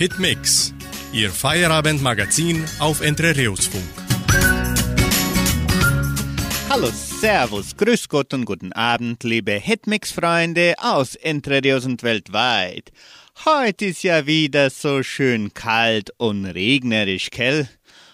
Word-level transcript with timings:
Hitmix, 0.00 0.72
Ihr 1.12 1.30
Feierabendmagazin 1.30 2.64
auf 2.78 3.02
Entre 3.02 3.36
Rios 3.36 3.66
Funk. 3.66 3.84
Hallo, 6.70 6.88
Servus, 6.90 7.76
Grüß 7.76 8.08
Gott 8.08 8.32
und 8.32 8.46
guten 8.46 8.72
Abend, 8.72 9.22
liebe 9.24 9.52
Hitmix-Freunde 9.52 10.76
aus 10.78 11.16
Entre 11.16 11.62
Rios 11.62 11.84
und 11.84 12.02
weltweit. 12.02 12.92
Heute 13.44 13.84
ist 13.84 14.02
ja 14.02 14.24
wieder 14.24 14.70
so 14.70 15.02
schön 15.02 15.52
kalt 15.52 16.14
und 16.16 16.46
regnerisch, 16.46 17.28
gell? 17.28 17.68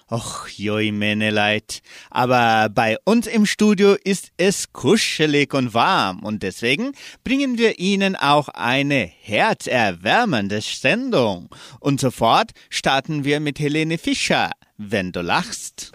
Och, 0.09 0.49
joi, 0.57 0.93
meine 0.93 1.33
Leid. 1.33 1.81
Aber 2.11 2.69
bei 2.69 2.97
uns 3.05 3.27
im 3.27 3.45
Studio 3.45 3.97
ist 4.05 4.31
es 4.37 4.73
kuschelig 4.73 5.53
und 5.53 5.75
warm 5.75 6.21
und 6.23 6.45
deswegen 6.45 6.93
bringen 7.25 7.59
wir 7.59 7.81
Ihnen 7.81 8.15
auch 8.15 8.49
eine 8.49 9.11
herzerwärmende 9.21 10.61
Sendung. 10.61 11.49
Und 11.81 12.01
sofort 12.01 12.53
starten 12.71 13.25
wir 13.25 13.41
mit 13.41 13.59
Helene 13.59 13.99
Fischer, 13.99 14.53
wenn 14.77 15.11
du 15.11 15.23
lachst. 15.23 15.93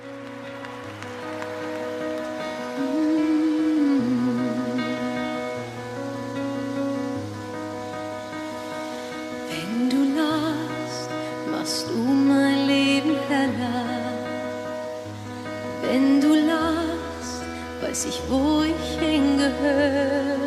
Wenn 15.92 16.22
du 16.22 16.30
lachst, 16.30 17.42
weiß 17.82 18.06
ich, 18.06 18.22
wo 18.30 18.62
ich 18.62 18.98
hingehöre. 18.98 20.38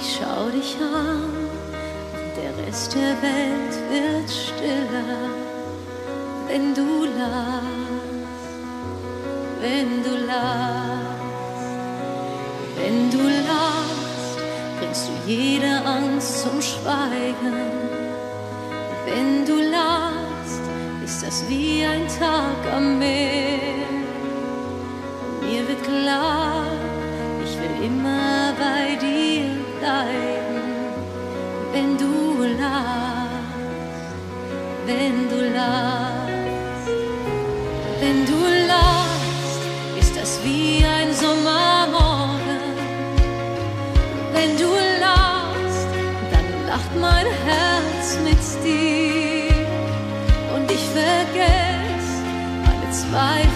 Ich 0.00 0.16
schau 0.16 0.48
dich 0.48 0.78
an 0.80 1.24
und 2.14 2.32
der 2.38 2.66
Rest 2.66 2.94
der 2.94 3.14
Welt 3.20 3.74
wird 3.90 4.30
stiller. 4.30 5.28
Wenn 6.48 6.74
du 6.74 7.04
lachst, 7.04 8.16
wenn 9.60 10.02
du 10.02 10.26
lachst, 10.26 11.20
wenn 12.78 13.10
du 13.10 13.22
lachst, 13.46 14.38
bringst 14.78 15.08
du 15.08 15.30
jede 15.30 15.84
Angst 15.84 16.44
zum 16.44 16.62
Schweigen. 16.62 17.60
Wenn 19.04 19.44
du 19.44 19.56
lachst, 19.70 20.31
ist 21.12 21.22
das 21.26 21.44
wie 21.46 21.84
ein 21.84 22.06
Tag 22.08 22.60
am 22.74 22.98
Meer. 22.98 23.86
Mir 25.42 25.62
wird 25.68 25.82
klar, 25.84 26.64
ich 27.44 27.54
will 27.60 27.86
immer 27.88 28.54
bei 28.64 28.96
dir 28.96 29.50
bleiben. 29.78 30.62
Wenn 31.74 31.98
du 31.98 32.14
lachst, 32.62 33.92
wenn 34.86 35.16
du 35.32 35.38
lachst, 35.60 36.88
wenn 38.00 38.24
du 38.32 38.40
lachst, 38.72 39.62
ist 40.00 40.16
das 40.18 40.40
wie 40.44 40.82
ein 40.98 41.12
Sommermorgen. 41.22 42.62
Wenn 44.32 44.56
du 44.56 44.70
lachst, 45.06 45.88
dann 46.32 46.48
lacht 46.70 46.92
mein 46.98 47.26
Herz 47.46 48.18
mit 48.24 48.42
dir 48.64 49.21
alle 53.14 53.51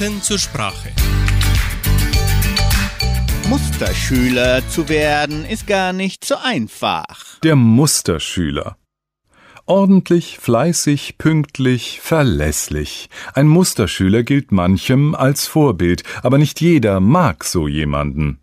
Fakten 0.00 0.22
zur 0.22 0.38
Sprache. 0.38 0.88
Musterschüler 3.50 4.66
zu 4.66 4.88
werden 4.88 5.44
ist 5.44 5.66
gar 5.66 5.92
nicht 5.92 6.24
so 6.24 6.36
einfach. 6.42 7.38
Der 7.42 7.54
Musterschüler. 7.54 8.78
Ordentlich, 9.66 10.38
fleißig, 10.38 11.18
pünktlich, 11.18 12.00
verlässlich. 12.00 13.10
Ein 13.34 13.46
Musterschüler 13.46 14.22
gilt 14.22 14.52
manchem 14.52 15.14
als 15.14 15.46
Vorbild, 15.46 16.02
aber 16.22 16.38
nicht 16.38 16.62
jeder 16.62 17.00
mag 17.00 17.44
so 17.44 17.68
jemanden. 17.68 18.38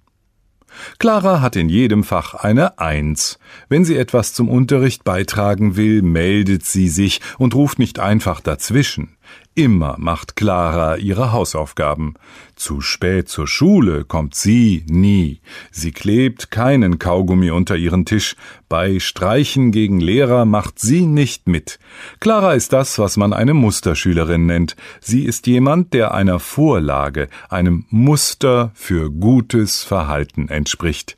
Clara 1.00 1.42
hat 1.42 1.56
in 1.56 1.70
jedem 1.70 2.04
Fach 2.04 2.36
eine 2.36 2.78
Eins. 2.78 3.40
Wenn 3.68 3.84
sie 3.84 3.98
etwas 3.98 4.34
zum 4.34 4.48
Unterricht 4.48 5.04
beitragen 5.04 5.76
will, 5.76 6.04
meldet 6.04 6.66
sie 6.66 6.88
sich 6.88 7.20
und 7.40 7.56
ruft 7.56 7.80
nicht 7.80 7.98
einfach 7.98 8.42
dazwischen. 8.42 9.18
Immer 9.58 9.96
macht 9.98 10.36
Clara 10.36 10.98
ihre 10.98 11.32
Hausaufgaben. 11.32 12.14
Zu 12.56 12.80
spät 12.80 13.28
zur 13.28 13.48
Schule 13.48 14.06
kommt 14.06 14.36
sie 14.36 14.86
nie. 14.88 15.42
Sie 15.72 15.92
klebt 15.92 16.52
keinen 16.52 17.00
Kaugummi 17.00 17.50
unter 17.50 17.76
ihren 17.76 18.06
Tisch. 18.06 18.36
Bei 18.70 19.00
Streichen 19.00 19.72
gegen 19.72 20.00
Lehrer 20.00 20.46
macht 20.46 20.78
sie 20.78 21.08
nicht 21.08 21.48
mit. 21.48 21.80
Clara 22.20 22.54
ist 22.54 22.72
das, 22.72 23.00
was 23.00 23.18
man 23.18 23.34
eine 23.34 23.56
Musterschülerin 23.56 24.46
nennt. 24.46 24.76
Sie 25.02 25.26
ist 25.26 25.48
jemand, 25.48 25.92
der 25.96 26.14
einer 26.14 26.38
Vorlage, 26.38 27.28
einem 27.50 27.86
Muster 27.90 28.70
für 28.76 29.10
gutes 29.10 29.84
Verhalten 29.84 30.50
entspricht. 30.50 31.18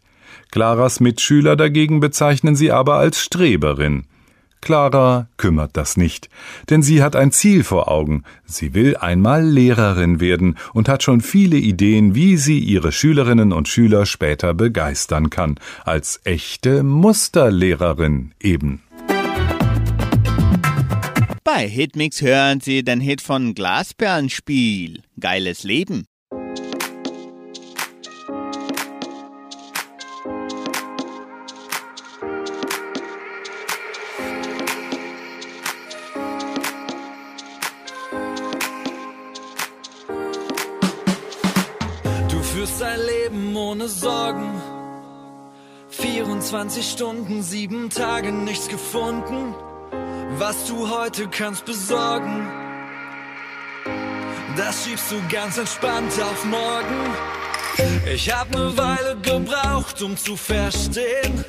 Claras 0.49 1.01
Mitschüler 1.01 1.57
dagegen 1.57 1.99
bezeichnen 1.99 2.55
sie 2.55 2.71
aber 2.71 2.99
als 2.99 3.21
Streberin. 3.21 4.05
Clara 4.61 5.27
kümmert 5.37 5.77
das 5.77 5.97
nicht, 5.97 6.29
denn 6.69 6.81
sie 6.81 7.01
hat 7.01 7.15
ein 7.15 7.31
Ziel 7.31 7.63
vor 7.63 7.89
Augen. 7.89 8.23
Sie 8.45 8.73
will 8.73 8.97
einmal 8.97 9.43
Lehrerin 9.43 10.19
werden 10.19 10.57
und 10.73 10.89
hat 10.89 11.03
schon 11.03 11.21
viele 11.21 11.57
Ideen, 11.57 12.15
wie 12.15 12.37
sie 12.37 12.59
ihre 12.59 12.91
Schülerinnen 12.91 13.53
und 13.53 13.67
Schüler 13.67 14.05
später 14.05 14.53
begeistern 14.53 15.29
kann, 15.29 15.55
als 15.85 16.19
echte 16.23 16.83
Musterlehrerin 16.83 18.33
eben. 18.39 18.81
Bei 21.43 21.67
Hitmix 21.67 22.21
hören 22.21 22.61
Sie 22.61 22.83
den 22.83 23.01
Hit 23.01 23.21
von 23.21 23.55
Glasperlenspiel. 23.55 25.01
Geiles 25.19 25.63
Leben. 25.63 26.05
24 46.39 46.89
Stunden, 46.89 47.43
sieben 47.43 47.89
Tage, 47.89 48.31
nichts 48.31 48.69
gefunden. 48.69 49.53
Was 50.37 50.67
du 50.67 50.89
heute 50.89 51.27
kannst 51.27 51.65
besorgen, 51.65 52.47
das 54.55 54.85
schiebst 54.85 55.11
du 55.11 55.15
ganz 55.29 55.57
entspannt 55.57 56.13
auf 56.21 56.45
morgen. 56.45 57.13
Ich 58.13 58.33
hab 58.33 58.49
ne 58.51 58.71
Weile 58.77 59.17
gebraucht, 59.21 60.01
um 60.01 60.15
zu 60.15 60.37
verstehen, 60.37 61.43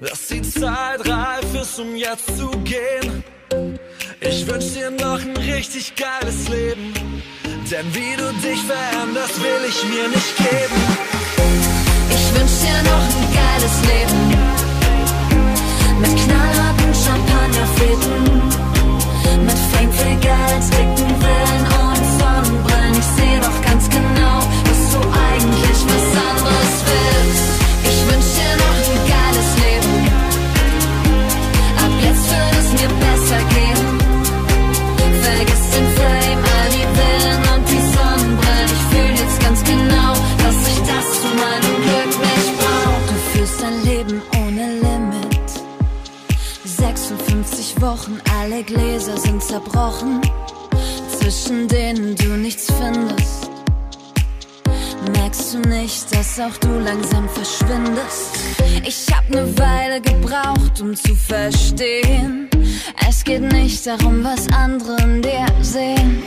dass 0.00 0.28
die 0.28 0.40
Zeit 0.40 1.06
reif 1.06 1.54
ist, 1.60 1.78
um 1.78 1.94
jetzt 1.94 2.38
zu 2.38 2.48
gehen. 2.64 3.22
Ich 4.20 4.46
wünsch 4.46 4.72
dir 4.72 4.90
noch 4.90 5.20
ein 5.20 5.36
richtig 5.36 5.94
geiles 5.96 6.48
Leben. 6.48 6.94
Denn 7.70 7.94
wie 7.94 8.16
du 8.16 8.32
dich 8.40 8.62
veränderst, 8.62 9.42
will 9.42 9.68
ich 9.68 9.84
mir 9.84 10.08
nicht 10.08 10.36
geben. 10.38 11.23
Ich 12.34 12.40
wünsch 12.40 12.58
dir 12.62 12.82
noch 12.82 13.04
ein 13.14 13.26
geiles 13.32 13.76
Leben. 13.86 14.22
Mit 16.00 16.14
knallharten 16.24 16.92
Champagnerfäden. 16.92 18.14
Mit 19.46 19.58
Fame, 19.70 19.92
viel 19.92 20.16
Geld, 20.18 20.64
dicken 20.74 21.14
Villen 21.22 21.64
und 21.78 22.02
Sonnenbrillen. 22.18 22.94
Ich 22.98 23.10
seh 23.16 23.38
doch 23.40 23.58
ganz 23.62 23.88
genau, 23.88 24.38
dass 24.66 24.82
du 24.92 24.98
eigentlich 24.98 25.80
was 25.86 26.06
anderes 26.26 26.74
willst. 26.90 27.46
Ich 27.84 27.98
wünsch 28.10 28.30
dir 28.34 28.54
noch 28.64 28.78
ein 28.82 28.98
geiles 29.14 29.48
Leben. 29.62 29.94
Ab 31.84 31.94
jetzt 32.02 32.26
wird 32.30 32.54
es 32.58 32.68
mir 32.80 32.90
besser 32.98 33.40
gehen. 33.54 33.83
Wochen, 47.84 48.18
alle 48.40 48.62
Gläser 48.62 49.18
sind 49.18 49.42
zerbrochen, 49.42 50.22
zwischen 51.18 51.68
denen 51.68 52.16
du 52.16 52.28
nichts 52.28 52.72
findest. 52.72 53.50
Merkst 55.12 55.52
du 55.52 55.58
nicht, 55.68 56.10
dass 56.10 56.40
auch 56.40 56.56
du 56.60 56.78
langsam 56.78 57.28
verschwindest? 57.28 58.38
Ich 58.86 59.06
hab 59.14 59.28
ne 59.28 59.46
Weile 59.58 60.00
gebraucht, 60.00 60.80
um 60.80 60.96
zu 60.96 61.14
verstehen. 61.14 62.48
Es 63.06 63.22
geht 63.22 63.52
nicht 63.52 63.86
darum, 63.86 64.24
was 64.24 64.48
andere 64.56 64.96
in 65.02 65.20
dir 65.20 65.46
sehen. 65.60 66.22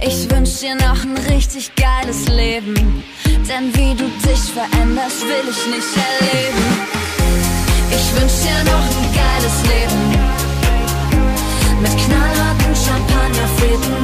Ich 0.00 0.30
wünsch 0.30 0.60
dir 0.60 0.76
noch 0.76 1.02
ein 1.02 1.18
richtig 1.30 1.72
geiles 1.74 2.28
Leben. 2.28 3.02
Denn 3.26 3.74
wie 3.74 3.96
du 3.96 4.08
dich 4.24 4.52
veränderst, 4.52 5.22
will 5.22 5.50
ich 5.50 5.66
nicht 5.74 5.96
erleben. 5.96 6.64
Ich 7.90 8.20
wünsch 8.20 8.38
dir 8.44 8.62
noch 8.70 8.86
ein 8.86 9.14
geiles 9.16 9.62
Leben. 9.64 10.39
Mit 11.82 11.96
knallharten 11.96 12.74
Champagnerfäden. 12.76 13.96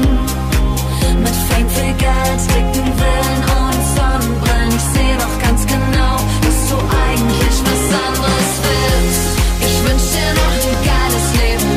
Mit 1.23 1.37
Fame, 1.47 1.69
viel 1.69 1.95
Geld, 1.95 2.41
dicken 2.55 2.91
Villen 2.99 3.43
und 3.59 3.81
Sonnenbrillen. 3.95 4.73
Ich 4.75 4.87
seh 4.95 5.15
doch 5.19 5.37
ganz 5.45 5.67
genau, 5.67 6.17
dass 6.43 6.59
du 6.71 6.77
eigentlich 7.05 7.57
was 7.69 7.83
anderes 8.07 8.53
willst. 8.65 9.27
Ich 9.61 9.77
wünsch 9.85 10.09
dir 10.15 10.33
noch 10.41 10.55
ein 10.65 10.77
geiles 10.91 11.27
Leben. 11.41 11.73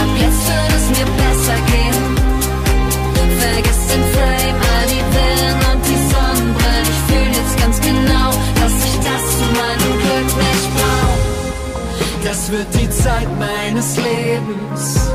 Ab 0.00 0.10
jetzt 0.18 0.42
wird 0.48 0.72
es 0.76 0.86
mir 0.98 1.06
besser 1.12 1.25
Wird 12.48 12.72
die 12.74 12.88
Zeit 12.88 13.26
meines 13.40 13.96
Lebens 13.96 15.10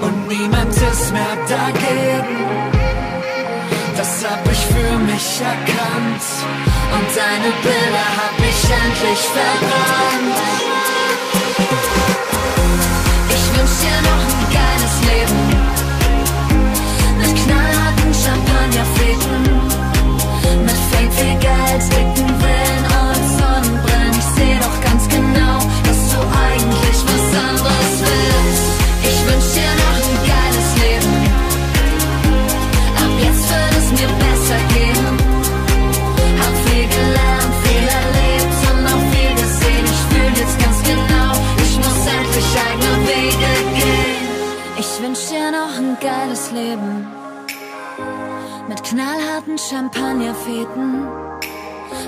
und 0.00 0.28
niemand 0.28 0.72
ist 0.72 1.12
mehr 1.12 1.36
dagegen. 1.48 2.36
Das 3.96 4.24
hab 4.24 4.40
ich 4.46 4.58
für 4.58 4.98
mich 4.98 5.40
erkannt 5.40 6.22
Und 6.94 7.08
deine 7.16 7.50
Bilder 7.62 8.06
hab 8.20 8.38
ich 8.38 8.60
endlich 8.70 9.22
verbrannt. 9.34 10.38
Ich 13.28 13.44
wünsch 13.58 13.76
dir 13.82 14.00
noch 14.08 14.24
ein 14.30 14.44
geiles 14.60 14.94
Leben. 15.10 15.42
Mit 17.18 17.34
knallharten 17.44 18.14
Champagnerfäden. 18.14 19.49
Knallharten 48.90 49.56
Champagnerfäden. 49.56 51.06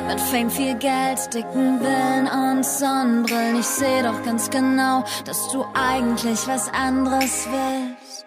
Mit 0.09 0.21
Fame, 0.21 0.51
viel 0.51 0.75
Geld, 0.79 1.33
dicken 1.33 1.79
Villen 1.81 2.27
und 2.27 2.65
Sonnenbrillen. 2.65 3.61
Ich 3.61 3.67
seh 3.67 4.03
doch 4.03 4.21
ganz 4.25 4.51
genau, 4.51 5.05
dass 5.25 5.49
du 5.53 5.65
eigentlich 5.75 6.41
was 6.47 6.69
anderes 6.69 7.47
willst. 7.51 8.27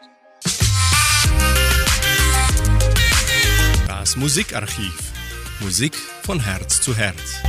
Das 3.87 4.15
Musikarchiv. 4.15 5.11
Musik 5.59 5.95
von 6.23 6.39
Herz 6.39 6.79
zu 6.81 6.95
Herz. 6.95 7.41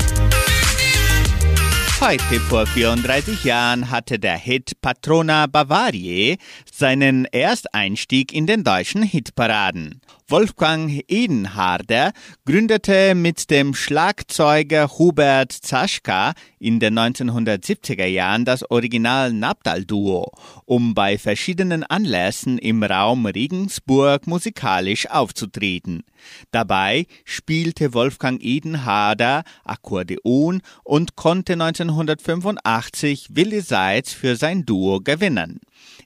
Heute 2.00 2.40
vor 2.40 2.66
34 2.66 3.44
Jahren 3.44 3.90
hatte 3.90 4.18
der 4.18 4.36
Hit 4.36 4.80
Patrona 4.82 5.46
Bavarie 5.46 6.36
seinen 6.70 7.24
Ersteinstieg 7.26 8.32
in 8.34 8.46
den 8.46 8.64
deutschen 8.64 9.02
Hitparaden. 9.02 10.02
Wolfgang 10.28 11.04
Edenharder 11.06 12.10
gründete 12.44 13.14
mit 13.14 13.48
dem 13.48 13.74
Schlagzeuger 13.74 14.98
Hubert 14.98 15.52
Zaschka 15.52 16.34
in 16.58 16.80
den 16.80 16.98
1970er 16.98 18.06
Jahren 18.06 18.44
das 18.44 18.68
Original 18.68 19.32
Nabdal-Duo, 19.32 20.32
um 20.64 20.94
bei 20.94 21.16
verschiedenen 21.16 21.84
Anlässen 21.84 22.58
im 22.58 22.82
Raum 22.82 23.26
Regensburg 23.26 24.26
musikalisch 24.26 25.08
aufzutreten. 25.08 26.02
Dabei 26.50 27.06
spielte 27.24 27.94
Wolfgang 27.94 28.42
Edenharder 28.42 29.44
Akkordeon 29.62 30.60
und 30.82 31.14
konnte 31.14 31.52
1985 31.52 33.28
Willi 33.30 33.60
Seitz 33.60 34.12
für 34.12 34.34
sein 34.34 34.66
Duo 34.66 34.98
gewinnen. 34.98 35.60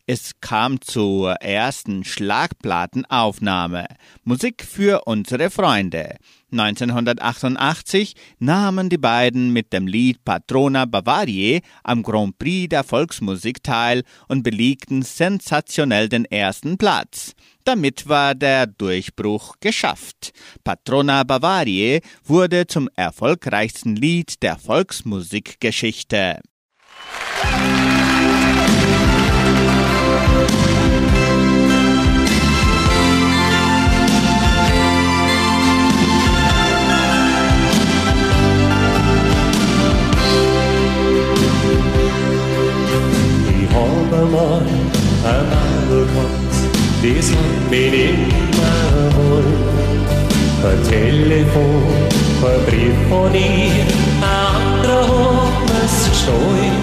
Es 0.07 0.41
kam 0.41 0.81
zur 0.81 1.35
ersten 1.35 2.05
Schlagplattenaufnahme. 2.05 3.87
Musik 4.25 4.65
für 4.65 5.03
unsere 5.05 5.51
Freunde. 5.51 6.17
1988 6.53 8.15
nahmen 8.41 8.89
die 8.89 8.99
beiden 8.99 9.53
mit 9.53 9.73
dem 9.73 9.87
Lied 9.87 10.25
Patrona 10.25 10.85
Bavarie 10.85 11.61
am 11.85 12.03
Grand 12.03 12.39
Prix 12.39 12.69
der 12.71 12.83
Volksmusik 12.83 13.63
teil 13.63 14.03
und 14.27 14.43
belegten 14.43 15.03
sensationell 15.03 16.09
den 16.09 16.25
ersten 16.25 16.77
Platz. 16.77 17.35
Damit 17.65 18.09
war 18.09 18.35
der 18.35 18.67
Durchbruch 18.67 19.57
geschafft. 19.61 20.33
Patrona 20.65 21.23
Bavarie 21.23 22.01
wurde 22.25 22.67
zum 22.67 22.89
erfolgreichsten 22.97 23.95
Lied 23.95 24.43
der 24.43 24.59
Volksmusikgeschichte. 24.59 26.41
mal 27.43 28.10
Mädel 44.21 46.07
gehabt, 46.07 46.57
das 47.03 47.31
hat 47.31 47.71
mich 47.71 47.95
immer 47.95 49.17
wohl. 49.17 49.45
Ein 50.63 50.83
Telefon, 50.89 51.83
ein 52.43 52.61
Brief 52.67 52.99
von 53.09 53.35
ihr, 53.35 53.87
ein 54.21 54.37
anderer 54.57 55.43
hat 55.43 55.63
mir's 55.69 56.11
gestohlen. 56.11 56.77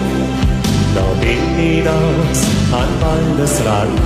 Da 0.95 1.05
bin 1.21 1.45
ich 1.59 1.87
aus 1.87 2.41
an 2.71 2.91
Waldesrand, 3.01 3.99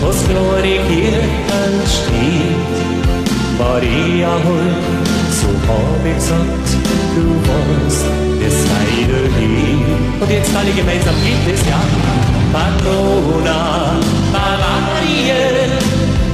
wo's 0.00 0.20
Glorikirchen 0.28 1.74
steht. 1.88 2.84
Maria 3.58 4.32
hol, 4.44 4.68
so 5.30 5.48
hab 5.68 6.04
ich 6.04 6.14
gesagt, 6.14 6.68
du 7.14 7.24
warst 7.48 8.23
das 8.64 8.78
Heidellied. 8.78 10.20
Und 10.20 10.30
jetzt 10.30 10.54
alle 10.56 10.70
gemeinsam 10.70 11.14
geht 11.24 11.54
es, 11.54 11.60
ja. 11.66 11.80
Patrona 12.52 13.96
Bavarie, 14.32 15.32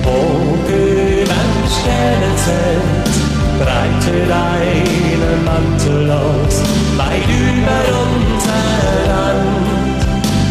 hoch 0.05 0.69
überm 0.69 1.53
Sternenzelt, 1.67 3.11
breite 3.59 4.27
deinen 4.29 5.45
Mantel 5.45 6.11
aus, 6.11 6.63
weit 6.97 7.27
über 7.27 7.81
unser 8.05 8.67
Land. 9.09 10.03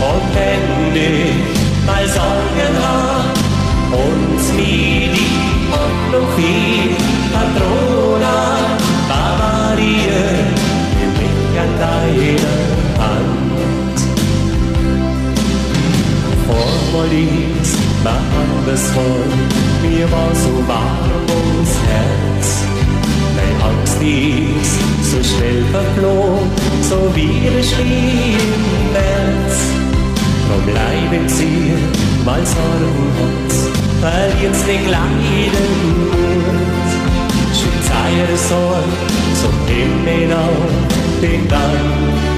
Und 0.01 0.25
wenn 0.35 0.95
ich 0.95 1.85
mal 1.85 2.07
Sorgen 2.07 2.75
hab, 2.81 3.37
uns 3.93 4.53
nie 4.53 5.09
die 5.13 5.71
Hoffnung 5.71 6.27
viel, 6.35 6.95
Patrona 7.31 8.49
an 9.09 10.48
deine 11.79 12.35
Hand. 12.99 13.39
Machen 18.03 18.63
das 18.65 18.81
voll, 18.91 19.29
mir 19.81 20.09
war 20.09 20.33
so 20.33 20.65
warm 20.67 21.25
ums 21.27 21.73
Herz. 21.89 22.47
Dein 23.35 23.61
Angst 23.69 24.01
ist 24.01 25.11
so 25.11 25.17
schnell 25.21 25.63
verflogen, 25.71 26.49
so 26.89 27.13
wie 27.13 27.41
der 27.41 27.61
Schnee 27.61 28.37
im 28.39 28.93
März. 28.93 29.55
Drum 30.47 30.63
bleiben 30.65 31.27
sie, 31.27 31.73
weil 32.23 32.45
Sorgen 32.45 33.11
hat, 33.19 33.51
verliert's 33.99 34.65
nicht 34.65 34.89
leiden 34.89 35.69
Mut. 35.99 36.89
Schickt 37.53 37.91
eure 37.91 38.37
Sorgen 38.37 38.93
zum 39.41 39.55
Himmel 39.67 40.33
auf, 40.33 40.98
denn 41.21 41.47
dann 41.47 41.71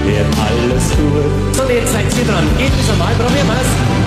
wird 0.05 0.25
alles 0.37 0.89
gut. 0.91 1.55
So, 1.55 1.63
jetzt 1.71 1.93
seid 1.93 2.05
ihr 2.17 2.25
dran, 2.25 2.47
geht 2.57 2.71
es 2.79 2.89
einmal, 2.89 3.13
probieren 3.15 3.47
wir's. 3.47 4.00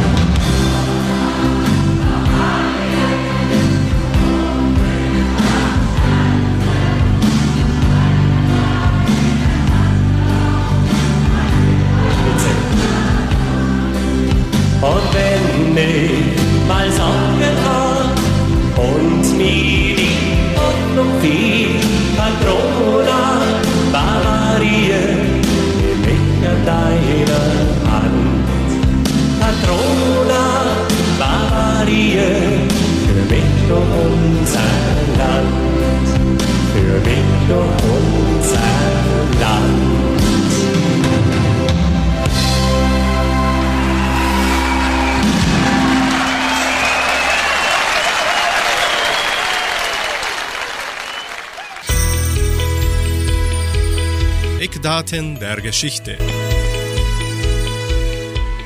Eckdaten 54.94 55.38
der 55.40 55.60
Geschichte. 55.60 56.16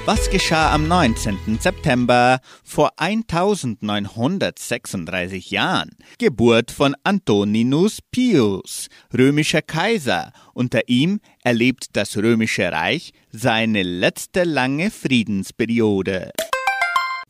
Was 0.04 0.28
geschah 0.28 0.75
am 0.75 0.87
19. 0.87 1.58
September 1.58 2.40
vor 2.62 2.92
1936 2.99 5.50
Jahren? 5.50 5.97
Geburt 6.18 6.70
von 6.70 6.94
Antoninus 7.02 8.00
Pius, 8.11 8.88
römischer 9.16 9.62
Kaiser. 9.62 10.35
Unter 10.52 10.87
ihm 10.87 11.20
erlebt 11.44 11.97
das 11.97 12.18
römische 12.18 12.73
Reich 12.73 13.14
seine 13.32 13.82
letzte 13.82 14.44
lange 14.44 14.90
Friedensperiode. 14.90 16.32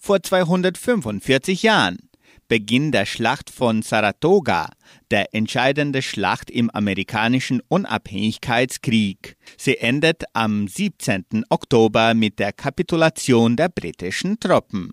Vor 0.00 0.24
245 0.24 1.62
Jahren 1.62 1.98
Beginn 2.48 2.92
der 2.92 3.04
Schlacht 3.04 3.50
von 3.50 3.82
Saratoga, 3.82 4.70
der 5.10 5.34
entscheidende 5.34 6.02
Schlacht 6.02 6.50
im 6.50 6.70
amerikanischen 6.70 7.60
Unabhängigkeitskrieg. 7.68 9.36
Sie 9.56 9.78
endet 9.78 10.24
am 10.32 10.68
17. 10.68 11.44
Oktober 11.48 12.14
mit 12.14 12.38
der 12.38 12.52
Kapitulation 12.52 13.56
der 13.56 13.68
britischen 13.68 14.38
Truppen. 14.38 14.92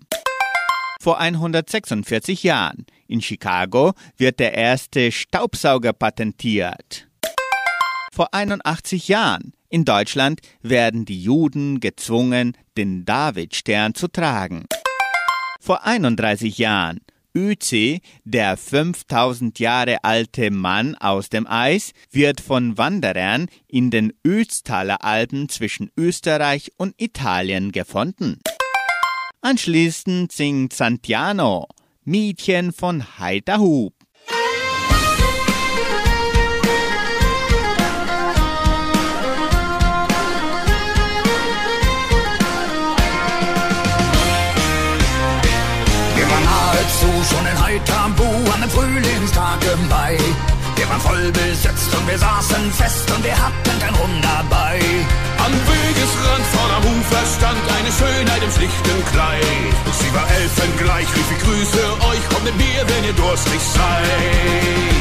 Vor 1.00 1.20
146 1.20 2.42
Jahren 2.42 2.86
in 3.06 3.20
Chicago 3.20 3.92
wird 4.16 4.40
der 4.40 4.54
erste 4.54 5.12
Staubsauger 5.12 5.92
patentiert. 5.92 7.06
Vor 8.12 8.32
81 8.32 9.08
Jahren 9.08 9.52
in 9.68 9.84
Deutschland 9.84 10.40
werden 10.62 11.04
die 11.04 11.22
Juden 11.22 11.80
gezwungen, 11.80 12.56
den 12.76 13.04
Davidstern 13.04 13.94
zu 13.94 14.08
tragen. 14.08 14.64
Vor 15.60 15.84
31 15.84 16.58
Jahren 16.58 17.00
Ötzi, 17.36 18.00
der 18.24 18.56
5000 18.56 19.58
Jahre 19.58 20.02
alte 20.02 20.50
Mann 20.50 20.94
aus 20.94 21.28
dem 21.28 21.46
Eis, 21.46 21.92
wird 22.10 22.40
von 22.40 22.78
Wanderern 22.78 23.48
in 23.68 23.90
den 23.90 24.14
Ötztaler 24.26 25.04
Alpen 25.04 25.50
zwischen 25.50 25.90
Österreich 25.98 26.72
und 26.78 26.94
Italien 26.96 27.72
gefunden. 27.72 28.40
Anschließend 29.42 30.32
singt 30.32 30.72
Santiano, 30.72 31.68
Mädchen 32.04 32.72
von 32.72 33.18
Heiterhub. 33.18 33.95
In 48.66 49.04
Heitambu 49.04 49.70
an 49.72 49.88
Mai. 49.88 50.18
Wir 50.76 50.88
waren 50.88 51.00
voll 51.00 51.30
besetzt 51.32 51.94
und 51.94 52.06
wir 52.08 52.18
saßen 52.18 52.72
fest 52.72 53.10
und 53.14 53.24
wir 53.24 53.36
hatten 53.36 53.78
kein 53.78 53.94
Rum 53.94 54.10
dabei. 54.20 54.80
Am 55.38 55.52
Wegesrand 55.52 56.46
vorn 56.52 56.70
am 56.78 56.84
Ufer 56.98 57.24
stand 57.36 57.62
eine 57.78 57.92
Schönheit 57.92 58.42
im 58.42 58.50
schlichten 58.50 58.98
Kleid. 59.12 59.74
Sie 60.00 60.12
war 60.14 60.28
elfengleich, 60.30 61.06
rief 61.14 61.30
ich 61.30 61.42
grüße 61.44 61.82
euch, 62.10 62.22
kommt 62.28 62.44
mit 62.44 62.56
mir, 62.56 62.82
wenn 62.86 63.04
ihr 63.04 63.14
durstig 63.14 63.60
seid. 63.60 64.96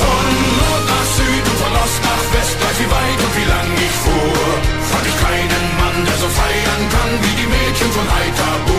Von 0.00 0.26
Nord 0.58 0.84
nach 0.88 1.08
Süd 1.16 1.44
und 1.49 1.49
von 1.70 1.82
Ost 1.82 2.02
nach 2.02 2.24
West, 2.34 2.54
gleich 2.58 2.78
wie 2.82 2.90
weit 2.90 3.20
und 3.26 3.32
wie 3.38 3.48
lang 3.54 3.70
ich 3.86 3.94
fuhr, 4.02 4.44
fand 4.90 5.06
ich 5.06 5.16
keinen 5.22 5.64
Mann, 5.78 5.98
der 6.04 6.18
so 6.18 6.28
feiern 6.28 6.82
kann 6.94 7.12
wie 7.22 7.34
die 7.40 7.46
Mädchen 7.46 7.90
von 7.94 8.06
Haithabu. 8.14 8.78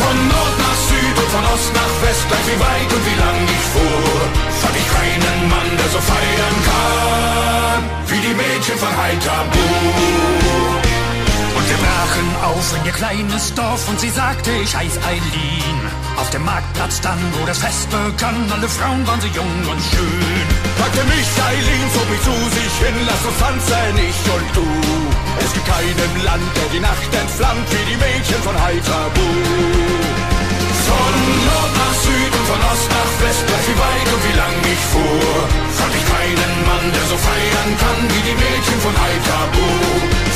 Von 0.00 0.16
Nord 0.32 0.54
nach 0.58 0.78
Süd 0.88 1.16
und 1.22 1.30
von 1.34 1.44
Ost 1.54 1.70
nach 1.74 1.94
West, 2.02 2.24
gleich 2.28 2.46
wie 2.50 2.58
weit 2.58 2.90
und 2.96 3.04
wie 3.06 3.18
lang 3.22 3.40
ich 3.56 3.64
fuhr, 3.72 4.18
fand 4.62 4.76
ich 4.80 4.88
keinen 4.98 5.38
Mann, 5.52 5.70
der 5.78 5.88
so 5.94 6.00
feiern 6.10 6.56
kann 6.68 7.82
wie 8.10 8.20
die 8.26 8.34
Mädchen 8.34 8.78
von 8.78 8.92
Haithabu. 8.96 10.87
Wir 11.68 11.76
brachen 11.76 12.28
auf 12.44 12.76
in 12.76 12.86
ihr 12.86 12.92
kleines 12.92 13.52
Dorf 13.54 13.88
und 13.88 14.00
sie 14.00 14.08
sagte, 14.08 14.50
ich 14.52 14.74
heiß 14.74 14.98
Eileen. 15.06 15.78
Auf 16.16 16.30
dem 16.30 16.42
Marktplatz 16.44 17.00
dann, 17.02 17.18
wo 17.38 17.44
das 17.44 17.58
Fest 17.58 17.90
begann, 17.90 18.50
alle 18.50 18.68
Frauen 18.68 19.06
waren 19.06 19.20
so 19.20 19.26
jung 19.28 19.58
und 19.70 19.80
schön. 19.90 20.46
Packte 20.78 21.04
mich 21.04 21.28
Eileen, 21.50 21.86
zog 21.92 22.08
mich 22.10 22.22
zu 22.22 22.32
sich 22.56 22.74
hin, 22.86 22.96
lass 23.04 23.22
uns 23.28 23.38
tanzen, 23.38 23.94
ich 24.00 24.20
und 24.32 24.56
du. 24.56 24.66
Es 25.44 25.52
gibt 25.52 25.66
keinem 25.66 26.24
Land, 26.24 26.48
der 26.56 26.68
die 26.72 26.80
Nacht 26.80 27.12
entflammt, 27.12 27.68
wie 27.70 27.84
die 27.90 27.96
Mädchen 27.96 28.42
von 28.42 28.56
Haithabu. 28.58 30.17
Von 30.88 31.14
Nord 31.48 31.72
nach 31.82 31.96
Süd 32.04 32.32
und 32.38 32.46
von 32.50 32.60
Ost 32.72 32.88
nach 32.96 33.12
West, 33.22 33.42
gleich 33.48 33.66
wie 33.68 33.78
weit 33.78 34.08
und 34.14 34.22
wie 34.26 34.36
lang 34.42 34.56
ich 34.72 34.82
fuhr, 34.92 35.36
fand 35.78 35.92
ich 35.98 36.06
keinen 36.14 36.54
Mann, 36.68 36.86
der 36.96 37.06
so 37.12 37.16
feiern 37.28 37.70
kann, 37.82 38.00
wie 38.12 38.22
die 38.28 38.36
Mädchen 38.42 38.78
von 38.84 38.94
Haithabu. 39.02 39.66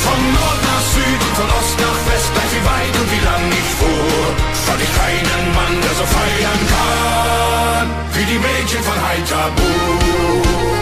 Von 0.05 0.19
Nord 0.37 0.59
nach 0.69 0.85
Süd 0.93 1.19
und 1.27 1.35
von 1.39 1.49
Ost 1.57 1.75
nach 1.85 1.99
West, 2.09 2.29
gleich 2.35 2.51
wie 2.55 2.65
weit 2.73 2.95
und 3.01 3.09
wie 3.13 3.23
lang 3.29 3.45
ich 3.61 3.69
fuhr, 3.79 4.25
fand 4.67 4.81
ich 4.85 4.93
keinen 5.01 5.43
Mann, 5.57 5.75
der 5.85 5.93
so 5.99 6.05
feiern 6.17 6.61
kann, 6.73 7.87
wie 8.15 8.25
die 8.31 8.39
Mädchen 8.45 8.81
von 8.87 8.97
Haithabu. 9.07 10.72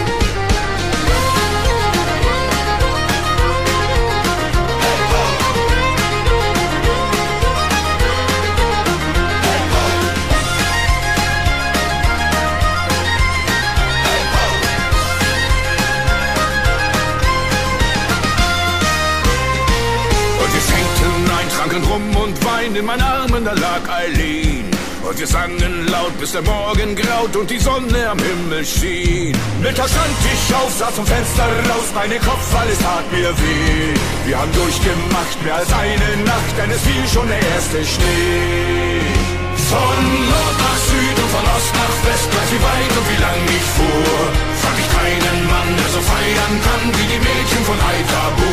Und 22.72 22.76
Wein, 22.76 22.76
in 22.76 22.84
meinen 22.84 23.02
Armen 23.02 23.44
da 23.44 23.52
lag 23.52 23.88
Eileen. 23.88 24.70
Und 25.02 25.18
wir 25.18 25.26
sangen 25.26 25.86
laut, 25.88 26.18
bis 26.20 26.32
der 26.32 26.42
Morgen 26.42 26.94
graut 26.94 27.34
und 27.36 27.50
die 27.50 27.58
Sonne 27.58 28.08
am 28.08 28.18
Himmel 28.18 28.64
schien. 28.64 29.36
Mittags 29.60 29.90
stand 29.90 30.14
ich 30.32 30.54
auf, 30.54 30.72
sah 30.78 30.92
zum 30.94 31.04
Fenster 31.04 31.44
raus, 31.68 31.90
meine 31.94 32.18
Kopf, 32.20 32.54
alles 32.54 32.78
tat 32.78 33.10
mir 33.10 33.30
weh. 33.30 33.94
Wir 34.26 34.38
haben 34.38 34.52
durchgemacht, 34.52 35.42
mehr 35.42 35.56
als 35.56 35.72
eine 35.72 36.24
Nacht, 36.24 36.54
denn 36.56 36.70
es 36.70 36.80
fiel 36.82 37.08
schon 37.12 37.28
der 37.28 37.40
erste 37.40 37.84
Schnee. 37.84 39.41
Von 39.72 39.98
Nord 40.32 40.56
nach 40.64 40.80
Süd 40.88 41.16
und 41.16 41.30
von 41.32 41.44
Ost 41.56 41.72
nach 41.72 41.96
West, 42.04 42.28
gleich 42.30 42.50
wie 42.52 42.62
weit 42.62 42.92
und 42.98 43.06
wie 43.08 43.20
lang 43.24 43.40
ich 43.56 43.66
fuhr, 43.76 44.20
fand 44.62 44.78
ich 44.82 44.88
keinen 44.92 45.38
Mann, 45.48 45.70
der 45.80 45.90
so 45.96 46.00
feiern 46.12 46.54
kann 46.66 46.84
wie 46.92 47.08
die 47.08 47.22
Mädchen 47.24 47.62
von 47.64 47.78
Haithabu. 47.80 48.50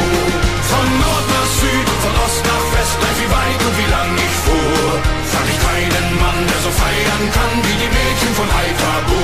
Von 0.71 0.87
Nord 1.03 1.25
nach 1.35 1.49
Süd 1.59 1.87
und 1.91 2.01
von 2.05 2.15
Ost 2.23 2.41
nach 2.47 2.67
West, 2.71 2.95
gleich 3.03 3.19
wie 3.19 3.31
weit 3.35 3.61
und 3.67 3.75
wie 3.79 3.89
lang 3.91 4.11
ich 4.15 4.35
fuhr, 4.47 4.91
fand 5.33 5.47
ich 5.51 5.59
keinen 5.59 6.07
Mann, 6.23 6.39
der 6.47 6.59
so 6.63 6.71
feiern 6.71 7.23
kann 7.35 7.53
wie 7.67 7.77
die 7.83 7.91
Mädchen 7.91 8.33
von 8.39 8.47
Haithabu. 8.55 9.19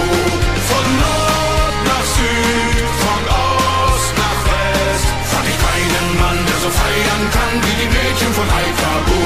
Von 0.68 0.86
Nord 1.00 1.76
nach 1.88 2.08
Süd, 2.16 2.78
von 3.08 3.22
Ost 3.40 4.12
nach 4.20 4.42
West, 4.52 5.08
fand 5.32 5.48
ich 5.48 5.58
keinen 5.64 6.08
Mann, 6.20 6.40
der 6.44 6.60
so 6.60 6.70
feiern 6.76 7.24
kann 7.36 7.54
wie 7.64 7.76
die 7.80 7.92
Mädchen 7.96 8.32
von 8.36 8.48
Haithabu. 8.52 9.20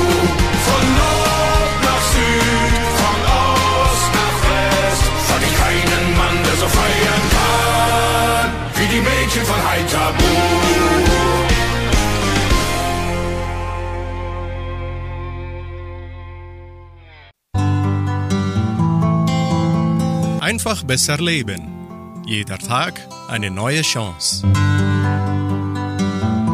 Von 0.69 0.85
Nord 1.01 1.73
nach 1.81 1.88
Von 2.99 3.19
Ost 3.39 4.09
nach 4.19 4.37
West, 4.47 5.05
fand 5.27 5.43
ich 5.47 5.55
keinen 5.63 6.17
Mann, 6.17 6.37
der 6.43 6.55
so 6.55 6.67
feiern 6.67 7.23
kann 7.31 7.49
wie 8.79 8.87
die 8.87 9.01
Mädchen 9.01 9.45
von 9.45 9.61
Haithabu. 9.69 10.23
Einfach 20.41 20.83
besser 20.83 21.17
leben. 21.17 21.61
Jeder 22.25 22.57
Tag 22.57 23.07
eine 23.27 23.51
neue 23.51 23.81
Chance. 23.81 24.47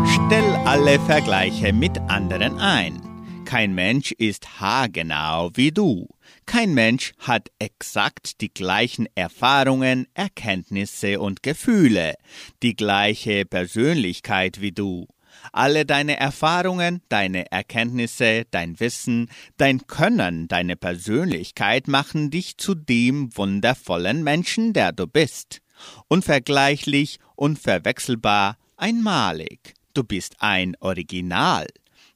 Stell 0.05 0.55
alle 0.65 0.99
Vergleiche 0.99 1.71
mit 1.71 1.97
anderen 2.09 2.59
ein. 2.59 3.04
Kein 3.45 3.75
Mensch 3.75 4.11
ist 4.11 4.59
haargenau 4.59 5.51
wie 5.53 5.71
du. 5.71 6.07
Kein 6.47 6.73
Mensch 6.73 7.13
hat 7.19 7.49
exakt 7.59 8.41
die 8.41 8.51
gleichen 8.51 9.07
Erfahrungen, 9.13 10.07
Erkenntnisse 10.15 11.19
und 11.19 11.43
Gefühle, 11.43 12.15
die 12.63 12.75
gleiche 12.75 13.45
Persönlichkeit 13.45 14.61
wie 14.61 14.71
du. 14.71 15.07
Alle 15.51 15.85
deine 15.85 16.17
Erfahrungen, 16.17 17.01
deine 17.09 17.51
Erkenntnisse, 17.51 18.45
dein 18.49 18.79
Wissen, 18.79 19.29
dein 19.57 19.85
Können, 19.85 20.47
deine 20.47 20.75
Persönlichkeit 20.75 21.87
machen 21.87 22.31
dich 22.31 22.57
zu 22.57 22.73
dem 22.73 23.35
wundervollen 23.37 24.23
Menschen, 24.23 24.73
der 24.73 24.91
du 24.91 25.05
bist. 25.05 25.61
Unvergleichlich, 26.07 27.19
unverwechselbar, 27.35 28.57
einmalig. 28.75 29.73
Du 29.93 30.03
bist 30.03 30.37
ein 30.39 30.75
Original. 30.79 31.67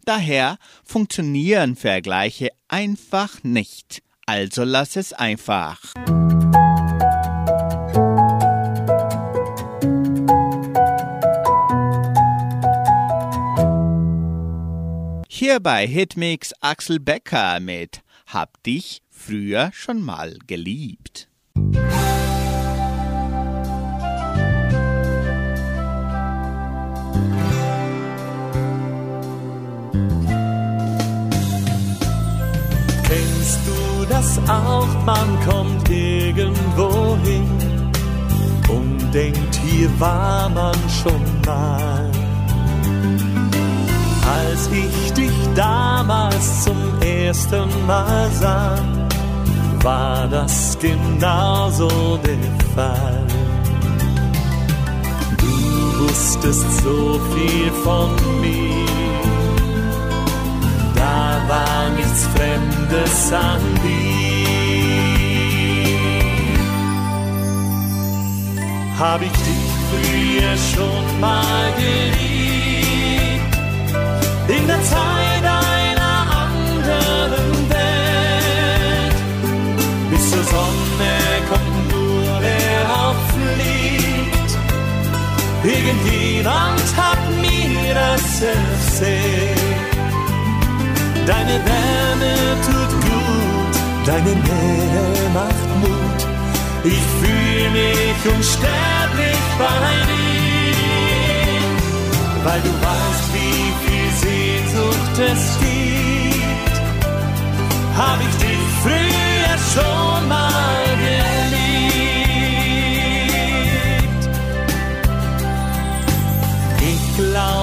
Daher 0.10 0.58
funktionieren 0.84 1.76
Vergleiche 1.76 2.50
einfach 2.68 3.44
nicht. 3.44 4.02
Also 4.26 4.64
lass 4.64 4.96
es 4.96 5.14
einfach. 5.14 5.80
Hier 15.28 15.60
bei 15.60 15.86
Hitmix 15.86 16.54
Axel 16.60 17.00
Becker 17.00 17.60
mit 17.60 18.02
Hab 18.26 18.64
dich 18.64 19.04
früher 19.12 19.70
schon 19.74 20.02
mal 20.02 20.40
geliebt. 20.48 21.29
Das 34.20 34.40
auch? 34.50 34.88
Man 35.06 35.28
kommt 35.48 35.90
irgendwo 35.90 37.18
hin 37.24 37.48
und 38.68 39.14
denkt, 39.14 39.56
hier 39.56 39.90
war 40.00 40.50
man 40.50 40.76
schon 41.02 41.24
mal. 41.46 42.12
Als 44.38 44.70
ich 44.72 45.14
dich 45.14 45.32
damals 45.56 46.66
zum 46.66 46.78
ersten 47.02 47.70
Mal 47.88 48.30
sah, 48.34 48.78
war 49.84 50.28
das 50.28 50.78
genauso 50.80 52.20
der 52.26 52.76
Fall. 52.76 53.26
Du 55.38 56.04
wusstest 56.04 56.84
so 56.84 57.20
viel 57.34 57.72
von 57.84 58.10
mir 58.42 58.89
nichts 62.10 62.28
Fremdes 62.28 63.34
an 63.34 63.62
dir. 63.84 64.10
Hab 68.98 69.22
ich 69.22 69.32
dich 69.32 69.70
früher 69.90 70.58
schon 70.58 71.20
mal 71.20 71.72
geliebt, 71.78 73.58
in 74.48 74.68
der 74.68 74.84
Zeit 74.84 75.44
einer 75.44 76.26
anderen 76.46 77.70
Welt. 77.70 79.16
Bis 80.10 80.32
zur 80.32 80.44
Sonne 80.44 81.14
kommt 81.50 81.92
nur 81.92 82.42
wer 82.42 82.82
auffliegt. 83.06 84.52
Irgendjemand 85.64 86.98
hat 86.98 87.22
mir 87.42 87.94
das 87.94 88.42
erzählt. 88.42 89.69
Deine 91.30 91.62
Wärme 91.64 92.34
tut 92.66 92.92
gut, 93.02 93.76
deine 94.04 94.32
Nähe 94.32 95.30
macht 95.32 95.70
Mut. 95.80 96.22
Ich 96.84 97.04
fühle 97.20 97.70
mich 97.70 98.36
unsterblich 98.36 99.44
bei 99.60 99.92
dir, 100.10 100.74
weil 102.44 102.62
du 102.62 102.72
weißt, 102.88 103.28
wie 103.36 103.64
viel 103.84 104.10
Sehnsucht 104.24 105.16
es 105.20 105.44
gibt. 105.60 106.76
Hab 107.96 108.20
ich 108.28 108.36
dich 108.48 108.64
früher 108.82 109.56
schon 109.76 110.28
mal 110.28 110.84
geliebt. 110.98 111.59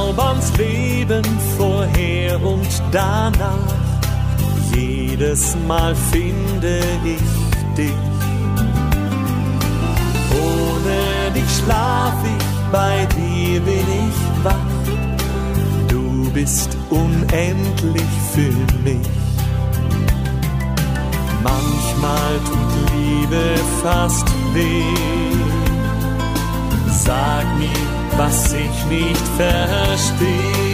Glaube 0.07 0.23
ans 0.23 0.57
Leben 0.57 1.25
vorher 1.57 2.40
und 2.42 2.69
danach. 2.92 3.75
Jedes 4.75 5.57
Mal 5.66 5.95
finde 6.12 6.81
ich 7.05 7.77
dich. 7.77 7.92
Ohne 10.31 11.33
dich 11.35 11.51
schlaf 11.59 12.14
ich, 12.25 12.45
bei 12.71 13.07
dir 13.16 13.61
bin 13.61 13.87
ich 14.07 14.45
wach. 14.45 14.55
Du 15.88 16.31
bist 16.33 16.77
unendlich 16.90 18.12
für 18.33 18.53
mich. 18.85 19.09
Manchmal 21.42 22.33
tut 22.45 22.92
Liebe 22.95 23.55
fast 23.83 24.29
weh. 24.53 24.83
Sag 26.90 27.45
mir, 27.59 28.06
was 28.17 28.53
ich 28.53 28.85
nicht 28.87 29.29
verstehe. 29.37 30.67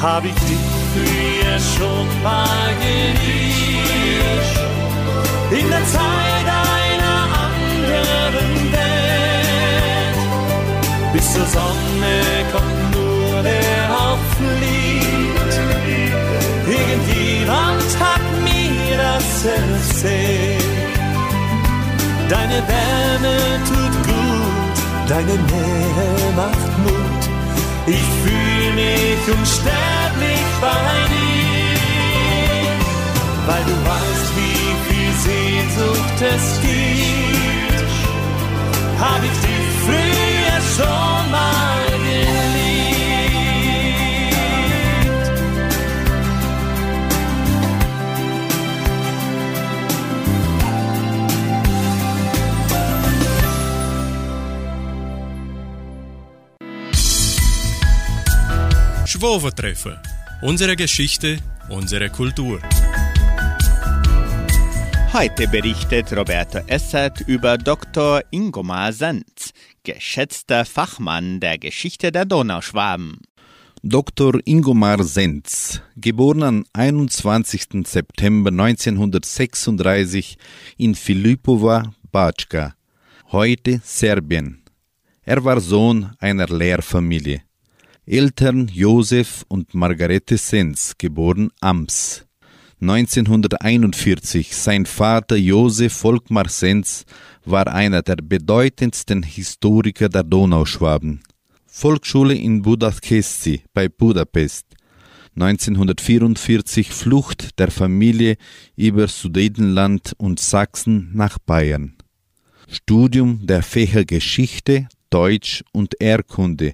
Hab 0.00 0.24
ich 0.24 0.34
dich 0.34 0.66
früher 0.92 1.58
schon 1.76 2.06
mal 2.22 2.70
geliebt? 2.80 3.50
In 5.50 5.68
der 5.68 5.84
Zeit 5.86 6.46
einer 6.76 7.22
anderen 7.46 8.72
Welt. 8.72 10.18
Bis 11.12 11.32
zur 11.34 11.46
Sonne 11.46 12.16
kommt 12.52 12.94
nur 12.94 13.44
wer 13.44 13.84
auch 14.04 14.24
fliegt. 14.38 15.54
Irgendjemand 16.66 17.90
hat 17.98 18.24
mir 18.44 18.96
das 18.96 19.44
erzählt. 19.44 20.69
Deine 22.30 22.62
Wärme 22.68 23.36
tut 23.66 23.94
gut, 24.06 24.76
deine 25.08 25.34
Nähe 25.34 26.32
macht 26.36 26.78
Mut. 26.78 27.22
Ich 27.88 28.04
fühle 28.22 28.72
mich 28.72 29.36
unsterblich 29.36 30.44
bei 30.60 31.08
dir, 31.10 31.74
weil 33.48 33.64
du 33.64 33.74
weißt, 33.90 34.28
wie 34.36 34.70
viel 34.86 35.12
Sehnsucht 35.26 36.18
es 36.20 36.60
gibt. 36.60 37.94
Hab 39.00 39.22
ich 39.24 39.36
dich 39.40 39.66
früher 39.84 40.60
schon 40.76 41.30
mal 41.32 41.59
Schwovertreffen. 59.20 59.98
Unsere 60.40 60.76
Geschichte, 60.76 61.40
unsere 61.68 62.08
Kultur. 62.08 62.58
Heute 65.12 65.46
berichtet 65.46 66.10
Roberto 66.16 66.60
Essert 66.66 67.20
über 67.26 67.58
Dr. 67.58 68.22
Ingomar 68.30 68.94
Sanz, 68.94 69.52
geschätzter 69.84 70.64
Fachmann 70.64 71.38
der 71.38 71.58
Geschichte 71.58 72.10
der 72.10 72.24
Donauschwaben. 72.24 73.18
Dr. 73.82 74.40
Ingomar 74.46 75.04
Senz, 75.04 75.82
geboren 75.96 76.42
am 76.42 76.64
21. 76.72 77.86
September 77.86 78.48
1936 78.48 80.38
in 80.78 80.94
Filipova, 80.94 81.92
Batschka, 82.10 82.74
heute 83.32 83.82
Serbien. 83.84 84.64
Er 85.20 85.44
war 85.44 85.60
Sohn 85.60 86.10
einer 86.20 86.46
Lehrfamilie. 86.46 87.42
Eltern 88.06 88.68
Josef 88.72 89.44
und 89.48 89.74
Margarete 89.74 90.38
Senz, 90.38 90.94
geboren 90.96 91.50
Ams. 91.60 92.24
1941 92.80 94.56
sein 94.56 94.86
Vater 94.86 95.36
Josef 95.36 95.92
Volkmar 95.92 96.48
Senz 96.48 97.04
war 97.44 97.68
einer 97.68 98.00
der 98.00 98.16
bedeutendsten 98.16 99.22
Historiker 99.22 100.08
der 100.08 100.22
Donauschwaben. 100.22 101.20
Volksschule 101.66 102.34
in 102.34 102.62
Budapesti 102.62 103.62
bei 103.74 103.88
Budapest. 103.88 104.66
1944 105.36 106.90
Flucht 106.90 107.58
der 107.58 107.70
Familie 107.70 108.36
über 108.76 109.08
Sudetenland 109.08 110.14
und 110.16 110.40
Sachsen 110.40 111.10
nach 111.12 111.38
Bayern. 111.38 111.96
Studium 112.66 113.46
der 113.46 113.62
Fächer 113.62 114.04
Geschichte, 114.06 114.88
Deutsch 115.10 115.62
und 115.72 116.00
Erdkunde 116.00 116.72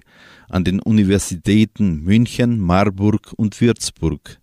an 0.49 0.63
den 0.63 0.79
Universitäten 0.79 2.03
München, 2.03 2.59
Marburg 2.59 3.33
und 3.35 3.59
Würzburg. 3.59 4.39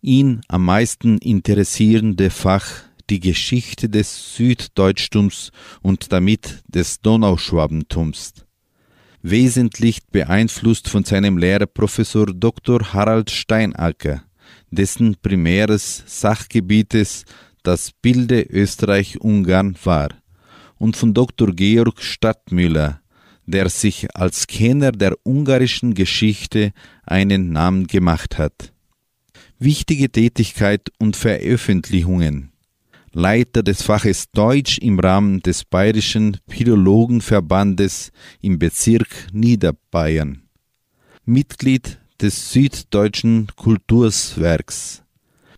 Ihn 0.00 0.40
am 0.48 0.64
meisten 0.64 1.18
interessierende 1.18 2.30
Fach 2.30 2.84
die 3.10 3.20
Geschichte 3.20 3.88
des 3.88 4.36
Süddeutschtums 4.36 5.50
und 5.82 6.12
damit 6.12 6.62
des 6.66 7.00
Donauschwabentums. 7.00 8.32
Wesentlich 9.22 10.06
beeinflusst 10.10 10.88
von 10.88 11.04
seinem 11.04 11.38
Lehrer 11.38 11.66
Professor 11.66 12.26
Dr. 12.26 12.92
Harald 12.92 13.30
Steinacker, 13.30 14.22
dessen 14.70 15.16
primäres 15.20 16.02
Sachgebietes 16.06 17.24
das 17.62 17.92
Bilde 17.92 18.42
Österreich-Ungarn 18.42 19.76
war, 19.84 20.08
und 20.78 20.96
von 20.96 21.14
Dr. 21.14 21.52
Georg 21.52 22.02
Stadtmüller, 22.02 23.01
der 23.52 23.68
sich 23.68 24.08
als 24.16 24.48
Kenner 24.48 24.90
der 24.90 25.14
ungarischen 25.24 25.94
Geschichte 25.94 26.72
einen 27.06 27.52
Namen 27.52 27.86
gemacht 27.86 28.38
hat. 28.38 28.72
Wichtige 29.60 30.10
Tätigkeit 30.10 30.90
und 30.98 31.14
Veröffentlichungen 31.14 32.52
Leiter 33.14 33.62
des 33.62 33.82
Faches 33.82 34.30
Deutsch 34.32 34.78
im 34.78 34.98
Rahmen 34.98 35.40
des 35.40 35.66
Bayerischen 35.66 36.38
Philologenverbandes 36.48 38.10
im 38.40 38.58
Bezirk 38.58 39.28
Niederbayern. 39.32 40.44
Mitglied 41.26 42.00
des 42.22 42.52
Süddeutschen 42.52 43.48
Kulturswerks. 43.54 45.02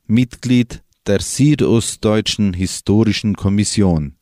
Mitglied 0.09 0.83
der 1.07 1.21
Südostdeutschen 1.21 2.55
Historischen 2.55 3.37
Kommission. 3.37 4.17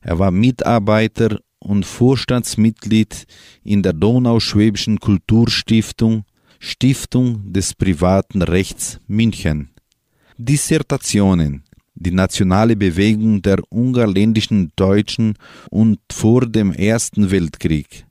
Er 0.00 0.18
war 0.18 0.30
Mitarbeiter 0.30 1.40
und 1.58 1.84
Vorstandsmitglied 1.84 3.26
in 3.64 3.82
der 3.82 3.92
Donauschwäbischen 3.92 5.00
Kulturstiftung, 5.00 6.24
Stiftung 6.58 7.52
des 7.52 7.74
privaten 7.74 8.42
Rechts 8.42 9.00
München. 9.06 9.70
Dissertationen 10.36 11.64
Die 11.94 12.12
nationale 12.12 12.76
Bewegung 12.76 13.42
der 13.42 13.58
ungarländischen 13.70 14.72
Deutschen 14.76 15.34
und 15.70 15.98
vor 16.12 16.46
dem 16.46 16.72
Ersten 16.72 17.30
Weltkrieg. 17.30 18.06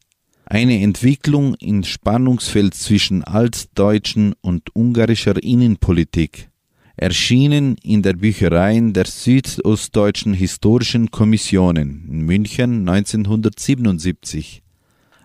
Eine 0.45 0.81
Entwicklung 0.81 1.55
im 1.55 1.83
Spannungsfeld 1.83 2.73
zwischen 2.73 3.23
altdeutschen 3.23 4.33
und 4.41 4.75
ungarischer 4.75 5.41
Innenpolitik 5.41 6.49
erschienen 6.97 7.75
in 7.83 8.01
der 8.01 8.13
Bücherei 8.13 8.79
der 8.81 9.05
Südostdeutschen 9.05 10.33
Historischen 10.33 11.11
Kommissionen 11.11 12.07
in 12.09 12.21
München 12.21 12.89
1977. 12.89 14.63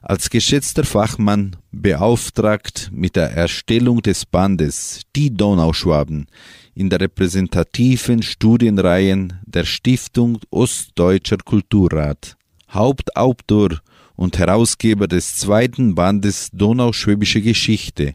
Als 0.03 0.29
geschätzter 0.29 0.85
Fachmann 0.85 1.57
beauftragt 1.71 2.91
mit 2.93 3.17
der 3.17 3.31
Erstellung 3.31 4.03
des 4.03 4.27
Bandes 4.27 5.01
Die 5.17 5.35
Donauschwaben 5.35 6.27
in 6.75 6.91
der 6.91 7.01
repräsentativen 7.01 8.23
Studienreihen 8.23 9.41
der 9.47 9.65
Stiftung 9.65 10.41
Ostdeutscher 10.51 11.39
Kulturrat. 11.39 12.37
Hauptautor 12.71 13.81
und 14.15 14.39
Herausgeber 14.39 15.09
des 15.09 15.37
zweiten 15.37 15.95
Bandes 15.95 16.51
Donauschwäbische 16.53 17.41
Geschichte 17.41 18.15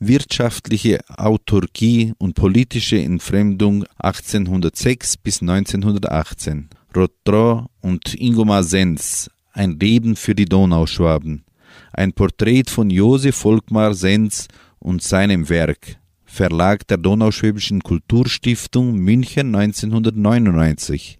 wirtschaftliche 0.00 1.00
Autarkie 1.08 2.12
und 2.18 2.34
politische 2.34 3.00
Entfremdung 3.00 3.84
1806 3.98 5.16
bis 5.16 5.40
1918. 5.40 6.68
Rotro 6.96 7.66
und 7.80 8.14
Ingomar 8.14 8.62
Sens, 8.62 9.30
ein 9.52 9.78
Leben 9.78 10.16
für 10.16 10.34
die 10.34 10.46
Donauschwaben. 10.46 11.44
Ein 11.92 12.12
Porträt 12.12 12.64
von 12.68 12.90
Josef 12.90 13.36
Volkmar 13.36 13.94
Sens 13.94 14.48
und 14.78 15.02
seinem 15.02 15.48
Werk. 15.48 15.96
Verlag 16.24 16.86
der 16.86 16.98
Donauschwäbischen 16.98 17.82
Kulturstiftung 17.82 18.96
München 18.96 19.54
1999. 19.54 21.18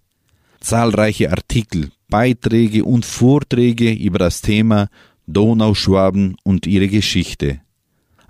Zahlreiche 0.61 1.31
Artikel, 1.31 1.91
Beiträge 2.09 2.85
und 2.85 3.05
Vorträge 3.05 3.91
über 3.91 4.19
das 4.19 4.41
Thema 4.41 4.87
Donauschwaben 5.27 6.37
und 6.43 6.67
ihre 6.67 6.87
Geschichte. 6.87 7.61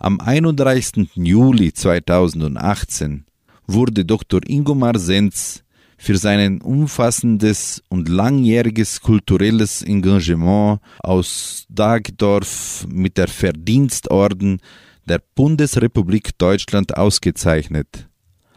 Am 0.01 0.21
31. 0.21 1.09
Juli 1.15 1.73
2018 1.73 3.25
wurde 3.67 4.05
Dr. 4.05 4.39
Ingomar 4.47 4.97
Senz 4.97 5.65
für 5.97 6.15
sein 6.17 6.61
umfassendes 6.61 7.83
und 7.89 8.07
langjähriges 8.07 9.01
kulturelles 9.01 9.81
Engagement 9.81 10.79
aus 11.03 11.65
Dagdorf 11.67 12.87
mit 12.87 13.17
der 13.17 13.27
Verdienstorden 13.27 14.61
der 15.03 15.21
Bundesrepublik 15.35 16.37
Deutschland 16.37 16.95
ausgezeichnet. 16.95 18.07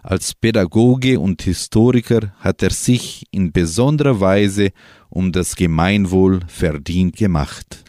Als 0.00 0.34
Pädagoge 0.34 1.18
und 1.18 1.42
Historiker 1.42 2.32
hat 2.38 2.62
er 2.62 2.70
sich 2.70 3.26
in 3.32 3.50
besonderer 3.50 4.20
Weise 4.20 4.70
um 5.08 5.32
das 5.32 5.56
Gemeinwohl 5.56 6.38
verdient 6.46 7.16
gemacht. 7.16 7.82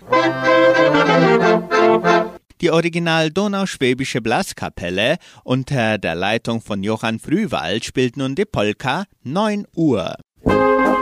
Die 2.64 2.72
original 2.72 3.30
donauschwäbische 3.30 4.22
Blaskapelle 4.22 5.18
unter 5.44 5.98
der 5.98 6.16
Leitung 6.16 6.62
von 6.62 6.82
Johann 6.82 7.20
Frühwald 7.20 7.84
spielt 7.84 8.16
nun 8.16 8.36
die 8.36 8.46
Polka 8.46 9.04
9 9.24 9.68
Uhr. 9.76 10.16
Radio 10.46 10.94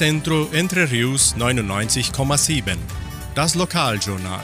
Unicentro 0.00 0.48
Entre 0.52 0.90
Rius 0.90 1.34
99,7. 1.36 2.78
Das 3.34 3.54
Lokaljournal. 3.54 4.40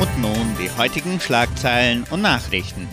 Und 0.00 0.18
nun 0.18 0.56
die 0.60 0.68
heutigen 0.76 1.20
Schlagzeilen 1.20 2.04
und 2.10 2.22
Nachrichten. 2.22 2.88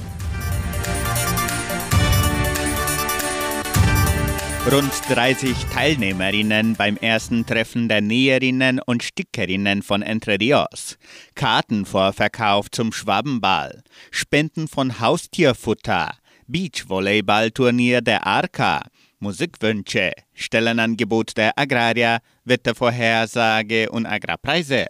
Rund 4.72 4.92
30 5.10 5.52
Teilnehmerinnen 5.74 6.76
beim 6.76 6.98
ersten 6.98 7.48
Treffen 7.48 7.90
der 7.90 8.02
Näherinnen 8.02 8.80
und 8.80 9.02
Stickerinnen 9.02 9.82
von 9.82 10.04
Entre 10.04 10.40
Rios. 10.40 11.00
Kartenvorverkauf 11.34 12.70
zum 12.70 12.94
Schwabenball. 12.94 13.82
Spenden 14.12 14.68
von 14.68 15.00
Haustierfutter. 15.00 16.14
Beachvolleyballturnier 16.46 18.02
der 18.02 18.28
Arca. 18.28 18.84
Musikwünsche, 19.26 20.12
Stellenangebot 20.36 21.36
der 21.36 21.58
Agrarier, 21.58 22.20
Wettervorhersage 22.44 23.90
und 23.90 24.06
Agrarpreise. 24.06 24.86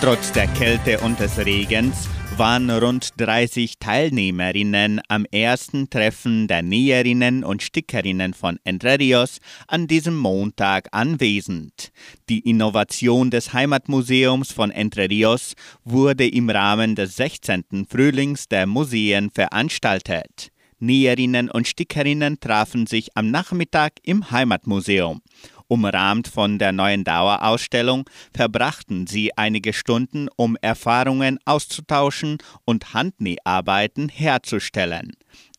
Trotz 0.00 0.32
der 0.32 0.48
Kälte 0.48 0.98
und 0.98 1.20
des 1.20 1.38
Regens 1.38 2.08
waren 2.38 2.68
rund 2.68 3.10
30 3.18 3.78
Teilnehmerinnen 3.78 5.00
am 5.08 5.24
ersten 5.30 5.88
Treffen 5.88 6.48
der 6.48 6.62
Näherinnen 6.62 7.44
und 7.44 7.62
Stickerinnen 7.62 8.34
von 8.34 8.58
Entre 8.64 8.98
Rios 8.98 9.38
an 9.68 9.86
diesem 9.86 10.16
Montag 10.16 10.88
anwesend. 10.90 11.92
Die 12.28 12.40
Innovation 12.40 13.30
des 13.30 13.52
Heimatmuseums 13.52 14.52
von 14.52 14.72
Entre 14.72 15.08
Rios 15.08 15.54
wurde 15.84 16.26
im 16.26 16.50
Rahmen 16.50 16.96
des 16.96 17.16
16. 17.16 17.86
Frühlings 17.88 18.48
der 18.48 18.66
Museen 18.66 19.30
veranstaltet. 19.30 20.50
Näherinnen 20.80 21.50
und 21.50 21.68
Stickerinnen 21.68 22.40
trafen 22.40 22.86
sich 22.86 23.16
am 23.16 23.30
Nachmittag 23.30 23.92
im 24.02 24.30
Heimatmuseum. 24.30 25.22
Umrahmt 25.68 26.28
von 26.28 26.58
der 26.58 26.72
neuen 26.72 27.04
Dauerausstellung 27.04 28.08
verbrachten 28.34 29.06
sie 29.06 29.36
einige 29.36 29.72
Stunden, 29.72 30.28
um 30.36 30.56
Erfahrungen 30.60 31.38
auszutauschen 31.44 32.38
und 32.64 32.94
Handnäharbeiten 32.94 34.08
herzustellen. 34.08 35.12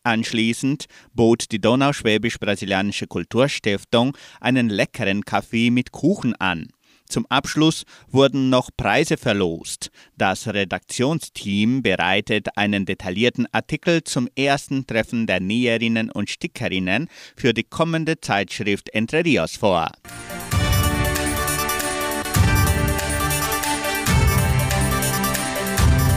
Anschließend 0.04 0.86
bot 1.12 1.50
die 1.50 1.60
Donauschwäbisch-Brasilianische 1.60 3.08
Kulturstiftung 3.08 4.16
einen 4.40 4.68
leckeren 4.68 5.24
Kaffee 5.24 5.70
mit 5.70 5.90
Kuchen 5.90 6.34
an. 6.36 6.68
Zum 7.08 7.26
Abschluss 7.26 7.84
wurden 8.08 8.50
noch 8.50 8.70
Preise 8.76 9.16
verlost. 9.16 9.90
Das 10.16 10.48
Redaktionsteam 10.48 11.82
bereitet 11.82 12.56
einen 12.56 12.84
detaillierten 12.84 13.46
Artikel 13.52 14.04
zum 14.04 14.28
ersten 14.36 14.86
Treffen 14.86 15.26
der 15.26 15.40
Näherinnen 15.40 16.10
und 16.10 16.30
Stickerinnen 16.30 17.08
für 17.36 17.54
die 17.54 17.64
kommende 17.64 18.20
Zeitschrift 18.20 18.88
Entre 18.90 19.24
Rios 19.24 19.56
vor. 19.56 19.90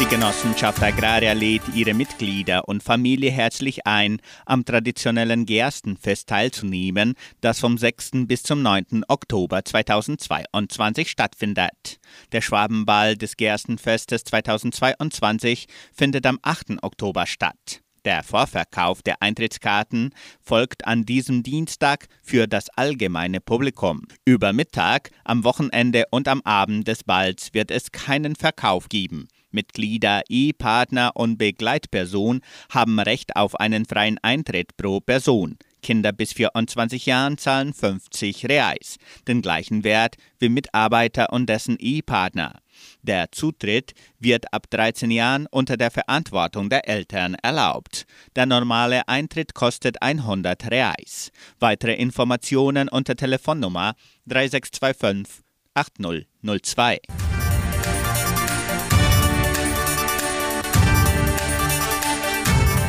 Die 0.00 0.06
Genossenschaft 0.06 0.82
Agraria 0.82 1.34
lädt 1.34 1.62
ihre 1.72 1.94
Mitglieder 1.94 2.66
und 2.68 2.82
Familie 2.82 3.30
herzlich 3.30 3.86
ein, 3.86 4.20
am 4.44 4.64
traditionellen 4.64 5.46
Gerstenfest 5.46 6.28
teilzunehmen, 6.28 7.14
das 7.40 7.60
vom 7.60 7.78
6. 7.78 8.26
bis 8.26 8.42
zum 8.42 8.60
9. 8.60 9.04
Oktober 9.06 9.64
2022 9.64 11.08
stattfindet. 11.08 12.00
Der 12.32 12.40
Schwabenball 12.40 13.16
des 13.16 13.36
Gerstenfestes 13.36 14.24
2022 14.24 15.68
findet 15.92 16.26
am 16.26 16.40
8. 16.42 16.82
Oktober 16.82 17.24
statt. 17.26 17.80
Der 18.04 18.24
Vorverkauf 18.24 19.00
der 19.00 19.22
Eintrittskarten 19.22 20.12
folgt 20.42 20.86
an 20.86 21.06
diesem 21.06 21.44
Dienstag 21.44 22.08
für 22.22 22.48
das 22.48 22.68
allgemeine 22.70 23.40
Publikum. 23.40 24.02
Über 24.24 24.52
Mittag, 24.52 25.10
am 25.24 25.44
Wochenende 25.44 26.04
und 26.10 26.26
am 26.26 26.42
Abend 26.42 26.88
des 26.88 27.04
Balls 27.04 27.54
wird 27.54 27.70
es 27.70 27.92
keinen 27.92 28.34
Verkauf 28.36 28.88
geben. 28.88 29.28
Mitglieder, 29.54 30.22
Ehepartner 30.28 31.12
und 31.14 31.38
Begleitperson 31.38 32.42
haben 32.68 33.00
Recht 33.00 33.36
auf 33.36 33.54
einen 33.58 33.86
freien 33.86 34.18
Eintritt 34.22 34.76
pro 34.76 35.00
Person. 35.00 35.56
Kinder 35.84 36.12
bis 36.12 36.32
24 36.32 37.06
Jahren 37.06 37.38
zahlen 37.38 37.72
50 37.72 38.48
Reais, 38.48 38.96
den 39.28 39.42
gleichen 39.42 39.84
Wert 39.84 40.16
wie 40.38 40.48
Mitarbeiter 40.48 41.32
und 41.32 41.46
dessen 41.46 41.76
Ehepartner. 41.78 42.58
Der 43.02 43.30
Zutritt 43.30 43.92
wird 44.18 44.52
ab 44.52 44.66
13 44.70 45.10
Jahren 45.10 45.46
unter 45.50 45.76
der 45.76 45.90
Verantwortung 45.90 46.70
der 46.70 46.88
Eltern 46.88 47.36
erlaubt. 47.42 48.06
Der 48.34 48.46
normale 48.46 49.06
Eintritt 49.08 49.54
kostet 49.54 50.02
100 50.02 50.70
Reais. 50.70 51.30
Weitere 51.60 51.94
Informationen 51.94 52.88
unter 52.88 53.14
Telefonnummer 53.14 53.94
3625 54.26 55.44
8002. 55.74 57.00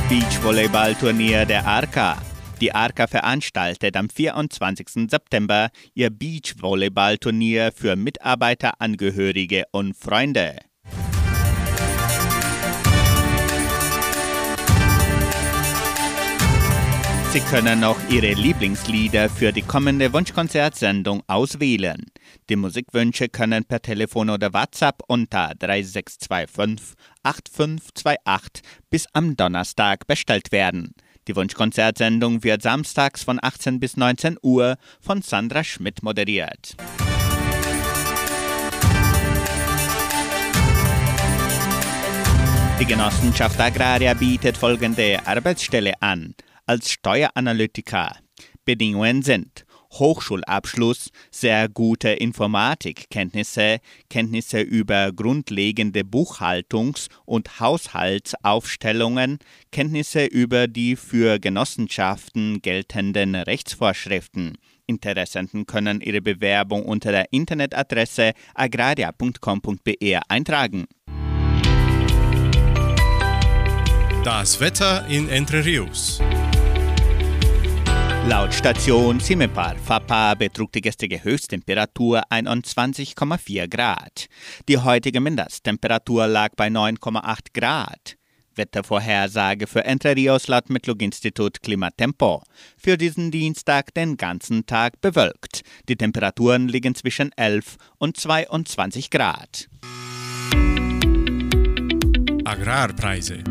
Beachvolleyballturnier 0.07 1.47
der 1.47 1.65
Arca. 1.65 2.21
Die 2.61 2.71
Arca 2.71 3.07
veranstaltet 3.07 3.97
am 3.97 4.07
24. 4.07 5.09
September 5.09 5.69
ihr 5.95 6.11
Beachvolleyballturnier 6.11 7.71
für 7.75 7.95
Mitarbeiter, 7.95 8.79
Angehörige 8.79 9.63
und 9.71 9.97
Freunde. 9.97 10.59
Sie 17.31 17.41
können 17.41 17.83
auch 17.83 17.97
Ihre 18.09 18.31
Lieblingslieder 18.31 19.27
für 19.27 19.51
die 19.51 19.63
kommende 19.63 20.13
Wunschkonzertsendung 20.13 21.23
auswählen. 21.27 22.05
Die 22.47 22.55
Musikwünsche 22.55 23.27
können 23.27 23.65
per 23.65 23.81
Telefon 23.81 24.29
oder 24.29 24.53
WhatsApp 24.53 25.01
unter 25.07 25.53
3625 25.59 26.95
8528 27.25 28.63
bis 28.89 29.07
am 29.13 29.35
Donnerstag 29.35 30.07
bestellt 30.07 30.51
werden. 30.51 30.93
Die 31.27 31.35
Wunschkonzertsendung 31.35 32.43
wird 32.43 32.61
samstags 32.61 33.23
von 33.23 33.39
18 33.41 33.79
bis 33.79 33.97
19 33.97 34.37
Uhr 34.43 34.77
von 35.01 35.21
Sandra 35.21 35.63
Schmidt 35.63 36.03
moderiert. 36.03 36.75
Die 42.79 42.85
Genossenschaft 42.85 43.59
Agraria 43.59 44.13
bietet 44.13 44.57
folgende 44.57 45.25
Arbeitsstelle 45.25 45.93
an 46.01 46.35
als 46.67 46.91
Steueranalytiker. 46.91 48.17
Bedingungen 48.65 49.21
sind 49.23 49.64
Hochschulabschluss, 49.99 51.09
sehr 51.31 51.69
gute 51.69 52.09
Informatikkenntnisse, 52.09 53.79
Kenntnisse 54.09 54.61
über 54.61 55.11
grundlegende 55.11 56.01
Buchhaltungs- 56.01 57.09
und 57.25 57.59
Haushaltsaufstellungen, 57.59 59.39
Kenntnisse 59.71 60.25
über 60.25 60.67
die 60.67 60.95
für 60.95 61.39
Genossenschaften 61.39 62.61
geltenden 62.61 63.35
Rechtsvorschriften. 63.35 64.57
Interessenten 64.87 65.65
können 65.65 66.01
ihre 66.01 66.21
Bewerbung 66.21 66.85
unter 66.85 67.11
der 67.11 67.31
Internetadresse 67.31 68.33
agraria.com.br 68.53 70.21
eintragen. 70.29 70.85
Das 74.23 74.59
Wetter 74.59 75.07
in 75.07 75.29
Entre 75.29 75.63
Rios. 75.63 76.19
Laut 78.27 78.51
Station 78.51 79.19
Simepar 79.19 79.75
Fapa 79.75 80.33
betrug 80.33 80.71
die 80.71 80.81
gestrige 80.81 81.23
Höchsttemperatur 81.23 82.23
21,4 82.31 83.67
Grad. 83.67 84.25
Die 84.67 84.79
heutige 84.79 85.19
Mindesttemperatur 85.19 86.25
lag 86.25 86.49
bei 86.55 86.67
9,8 86.69 87.53
Grad. 87.53 88.17
Wettervorhersage 88.55 89.67
für 89.67 89.85
Entre 89.85 90.15
Rios 90.15 90.47
laut 90.47 90.71
Metlog-Institut 90.71 91.61
Klimatempo. 91.61 92.41
Für 92.75 92.97
diesen 92.97 93.29
Dienstag 93.29 93.93
den 93.93 94.17
ganzen 94.17 94.65
Tag 94.65 94.99
bewölkt. 95.01 95.61
Die 95.87 95.95
Temperaturen 95.95 96.67
liegen 96.67 96.95
zwischen 96.95 97.31
11 97.33 97.77
und 97.99 98.17
22 98.17 99.11
Grad. 99.11 99.69
Agrarpreise. 102.43 103.43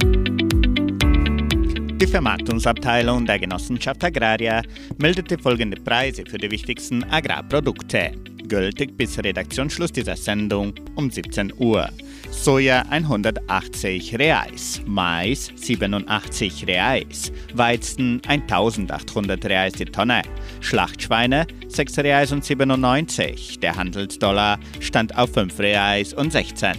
Die 2.04 2.10
Vermarktungsabteilung 2.10 3.24
der 3.24 3.38
Genossenschaft 3.38 4.04
Agraria 4.04 4.60
meldete 4.98 5.38
folgende 5.38 5.80
Preise 5.80 6.22
für 6.26 6.36
die 6.36 6.50
wichtigsten 6.50 7.02
Agrarprodukte. 7.02 8.12
Gültig 8.46 8.94
bis 8.98 9.18
Redaktionsschluss 9.18 9.90
dieser 9.90 10.14
Sendung 10.14 10.74
um 10.96 11.10
17 11.10 11.54
Uhr. 11.56 11.88
Soja 12.30 12.84
180 12.90 14.18
Reais, 14.18 14.82
Mais 14.84 15.50
87 15.56 16.66
Reais, 16.66 17.32
Weizen 17.54 18.20
1800 18.26 19.42
Reais 19.46 19.72
die 19.72 19.86
Tonne, 19.86 20.20
Schlachtschweine 20.60 21.46
6 21.68 21.98
Reais 22.00 22.32
und 22.32 22.44
97. 22.44 23.60
Der 23.60 23.76
Handelsdollar 23.76 24.58
stand 24.78 25.16
auf 25.16 25.32
5 25.32 25.58
Reais 25.58 26.12
und 26.12 26.32
16. 26.32 26.74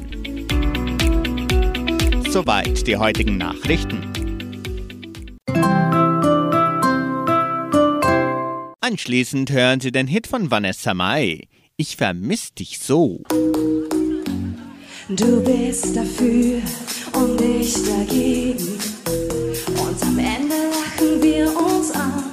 Soweit 2.30 2.86
die 2.86 2.98
heutigen 2.98 3.40
Nachrichten. 3.40 4.15
Anschließend 8.82 9.52
hören 9.52 9.80
Sie 9.80 9.92
den 9.92 10.08
Hit 10.08 10.28
von 10.28 10.52
Vanessa 10.52 10.94
Mai. 10.94 11.48
Ich 11.76 11.98
vermiss 11.98 12.54
dich 12.54 12.80
so. 12.80 13.24
Du 15.10 15.44
bist 15.44 15.96
dafür 15.96 16.62
und 17.14 17.42
ich 17.42 17.74
dagegen. 17.84 18.80
Und 19.80 20.02
am 20.04 20.18
Ende 20.18 20.56
lachen 20.72 21.22
wir 21.22 21.46
uns 21.48 21.92
an. 21.92 22.24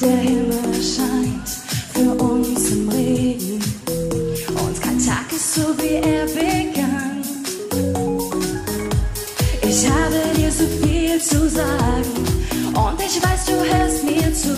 Der 0.00 0.16
Himmel 0.16 0.74
scheint 0.82 1.48
für 1.92 2.14
uns 2.22 2.70
im 2.70 2.88
Regen. 2.88 3.62
Und 4.48 4.80
kein 4.80 4.98
Tag 5.04 5.30
ist 5.30 5.54
so, 5.54 5.62
wie 5.78 5.96
er 5.96 6.26
begann. 6.26 7.22
Ich 9.62 9.86
habe 9.88 10.20
dir 10.36 10.50
so 10.50 10.64
viel 10.82 11.20
zu 11.20 11.48
sagen. 11.50 12.17
Zu. 14.42 14.54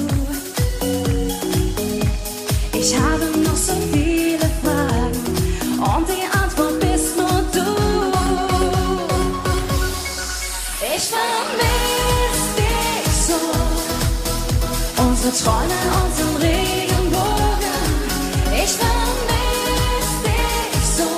Ich 2.72 2.94
habe 2.94 3.26
noch 3.38 3.56
so 3.56 3.72
viele 3.92 4.48
Fragen 4.62 5.22
und 5.78 6.06
die 6.08 6.26
Antwort 6.42 6.80
bist 6.80 7.16
nur 7.16 7.42
du. 7.56 7.70
Ich 10.94 11.05
vermiss 11.14 12.42
dich 12.59 13.34
unsere 14.98 15.32
Träume, 15.42 15.78
unseren 16.02 16.36
Regenbogen. 16.36 17.76
Ich 18.62 18.72
vermisse 18.82 20.16
dich 20.26 20.86
so. 20.98 21.11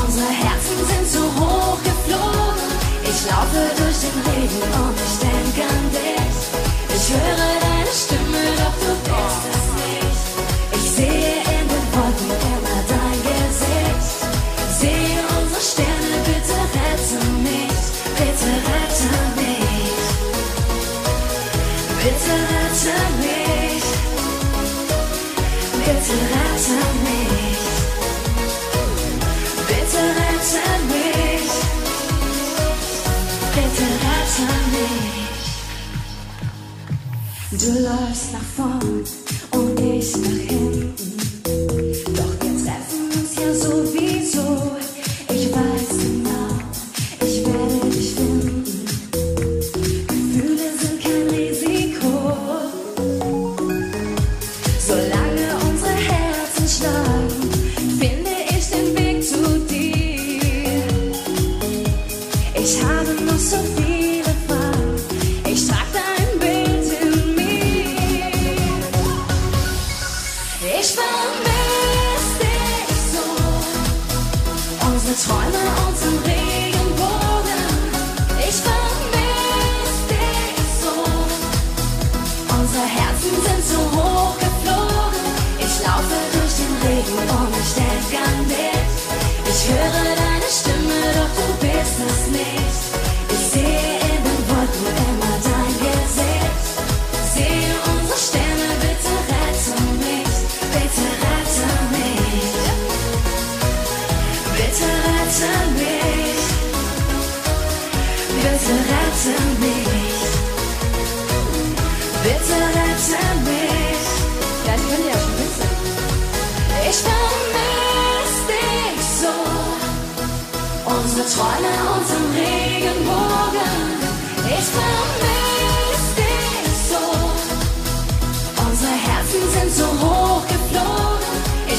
Unsere 0.00 0.30
Herzen 0.42 0.78
sind 0.90 1.06
zu 1.14 1.22
hoch 1.40 1.78
geflogen. 1.88 2.68
Ich 3.04 3.18
laufe 3.30 3.60
durch 3.78 3.98
den 4.04 4.16
Regen 4.26 4.62
und 4.82 4.96
ich 4.96 5.18
denke. 5.18 5.27
Ich 7.08 7.14
höre 7.14 7.20
deine 7.24 7.90
Stimme, 7.90 8.42
doch 8.58 8.76
du 8.84 8.92
bist 9.08 9.44
es 9.50 9.64
nicht. 9.80 10.22
Ich 10.74 10.86
sehe 10.90 11.36
in 11.40 11.66
den 11.72 11.86
Wolken 11.94 12.32
immer 12.52 12.80
dein 12.86 13.18
Gesicht. 13.24 14.28
Sehe 14.78 15.20
unsere 15.40 15.62
Sterne, 15.62 16.16
bitte 16.26 16.58
rette 16.76 17.20
mich. 17.40 17.80
Bitte 18.14 18.50
rette 18.68 19.12
mich. 19.40 20.04
Bitte 22.02 22.34
rette 22.52 22.96
mich. 23.22 23.86
Bitte 25.86 26.12
rette 26.12 26.76
mich. 27.04 27.07
Du 37.60 37.72
läufst 37.72 38.32
nach 38.32 38.44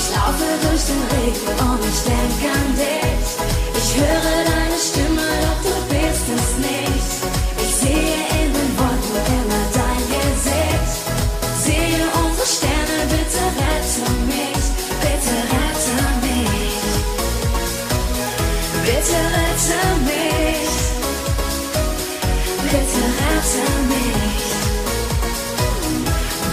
Ich 0.02 0.16
laufe 0.16 0.46
durch 0.62 0.84
den 0.86 1.02
Regen 1.12 1.48
und 1.70 1.82
ich 1.84 2.02
denk 2.04 2.40
an 2.54 2.76
dich. 2.76 3.28
Ich 3.76 3.98
höre 3.98 4.22
deine 4.22 4.59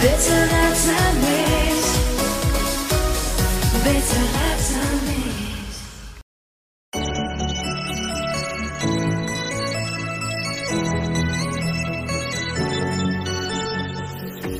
Bitte 0.07 0.37
rette 0.53 0.99
mich. 1.25 1.87
Bitte 3.83 4.19
rette 4.37 4.81
mich. 5.07 5.37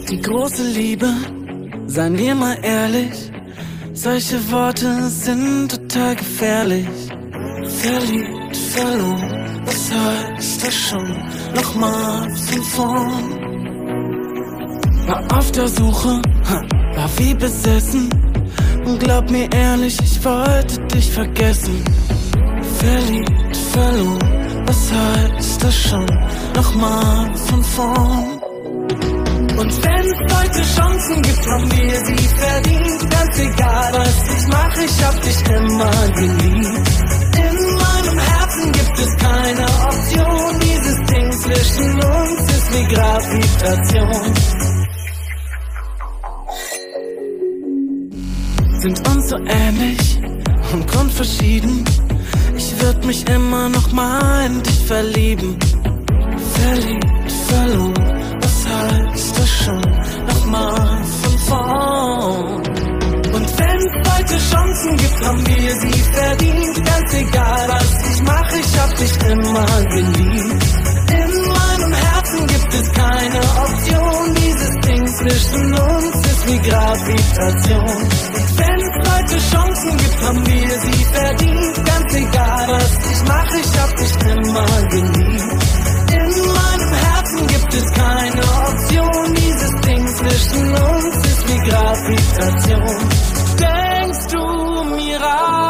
Die 0.09 0.21
große 0.21 0.63
Liebe, 0.63 1.11
seien 1.85 2.17
wir 2.17 2.35
mal 2.35 2.57
ehrlich, 2.61 3.31
solche 3.93 4.51
Worte 4.51 5.09
sind 5.09 5.71
total 5.71 6.15
gefährlich. 6.17 6.89
Verliebt, 7.81 8.57
verloren, 8.73 9.61
was 9.65 9.91
heißt 9.93 10.65
das 10.65 10.75
schon? 10.75 11.09
Nochmal 11.55 12.35
von 12.35 12.63
vorn. 12.63 13.46
War 15.07 15.23
auf 15.37 15.51
der 15.53 15.69
Suche, 15.69 16.21
war 16.95 17.09
wie 17.17 17.33
besessen. 17.33 18.09
Und 18.85 18.99
glaub 18.99 19.31
mir 19.31 19.49
ehrlich, 19.53 19.97
ich 20.03 20.23
wollte 20.25 20.81
dich 20.87 21.09
vergessen. 21.09 21.81
Verliebt, 22.77 23.57
verloren, 23.71 24.63
was 24.65 24.91
heißt 24.91 25.63
das 25.63 25.75
schon? 25.75 26.05
Nochmal 26.53 27.33
von 27.37 27.63
vorn. 27.63 28.41
Und 29.57 29.83
wenn's 29.83 30.33
heute 30.35 30.61
Chancen 30.75 31.21
gibt, 31.21 31.47
haben 31.47 31.71
wir 31.71 32.05
sie 32.05 32.27
verdient. 32.27 33.09
Ganz 33.09 33.39
egal, 33.39 33.93
was 33.93 34.37
ich 34.37 34.47
mache, 34.47 34.83
ich 34.83 35.03
hab 35.05 35.21
dich 35.21 35.39
immer 35.49 36.07
geliebt. 36.15 36.89
In 37.37 37.57
meinem 37.75 38.19
Herzen 38.19 38.71
gibt 38.73 38.99
es 38.99 39.15
keine 39.15 39.63
Option. 39.63 40.59
Dieses 40.59 40.97
Ding 41.05 41.31
zwischen 41.31 41.93
uns 41.93 42.51
ist 42.51 42.73
wie 42.73 42.93
Gravitation. 42.93 44.76
Sind 48.79 49.07
uns 49.09 49.29
so 49.29 49.37
ähnlich 49.37 50.19
und 50.71 50.87
grundverschieden. 50.87 51.83
Ich 52.55 52.79
würd 52.79 53.05
mich 53.05 53.27
immer 53.27 53.69
noch 53.69 53.91
mal 53.91 54.45
in 54.45 54.61
dich 54.61 54.79
verlieben. 54.85 55.57
Verliebt, 56.53 57.31
verloren, 57.47 58.37
was 58.39 58.67
heißt 58.67 59.39
das 59.39 59.49
schon? 59.49 59.81
Nochmal 60.27 61.03
von 61.03 61.37
vorn. 61.39 62.57
Und 63.33 63.59
wenn's 63.59 64.09
heute 64.13 64.37
Chancen 64.51 64.97
gibt, 64.97 65.25
haben 65.25 65.47
wir 65.47 65.75
sie 65.75 66.01
verdient. 66.13 66.85
Ganz 66.85 67.13
egal, 67.15 67.69
was 67.69 68.15
ich 68.15 68.21
mache, 68.23 68.57
ich 68.59 68.79
hab 68.79 68.95
dich 68.95 69.31
immer 69.31 69.85
geliebt. 69.85 70.65
In 71.09 71.31
meinem 71.47 71.93
Herzen 71.93 72.47
gibt 72.47 72.73
es 72.75 72.91
keine 72.91 73.39
Option. 73.39 74.35
Dieses 74.35 74.75
Ding 74.85 75.07
zwischen 75.07 75.73
uns 75.73 76.15
ist 76.27 76.47
wie 76.47 76.59
Gravitation. 76.69 78.36
Heute 79.29 79.39
Chancen 79.39 79.97
gibt, 79.97 80.21
haben 80.21 80.47
wir 80.47 80.79
sie 80.79 81.05
verdient. 81.11 81.85
Ganz 81.85 82.15
egal, 82.15 82.67
was 82.69 82.97
ich 83.11 83.23
mache, 83.27 83.59
ich 83.59 83.79
hab 83.79 83.95
dich 83.97 84.13
immer 84.31 84.87
geliebt. 84.87 85.63
In 86.13 86.29
meinem 86.53 86.93
Herzen 86.93 87.47
gibt 87.47 87.73
es 87.73 87.91
keine 87.91 88.41
Option. 88.41 89.35
Dieses 89.35 89.71
Ding 89.81 90.07
zwischen 90.07 90.75
uns 90.75 91.15
ist 91.27 91.47
wie 91.49 91.69
Gravitation. 91.69 93.09
Denkst 93.59 94.27
du 94.31 94.95
mir 94.95 95.19
reicht 95.19 95.66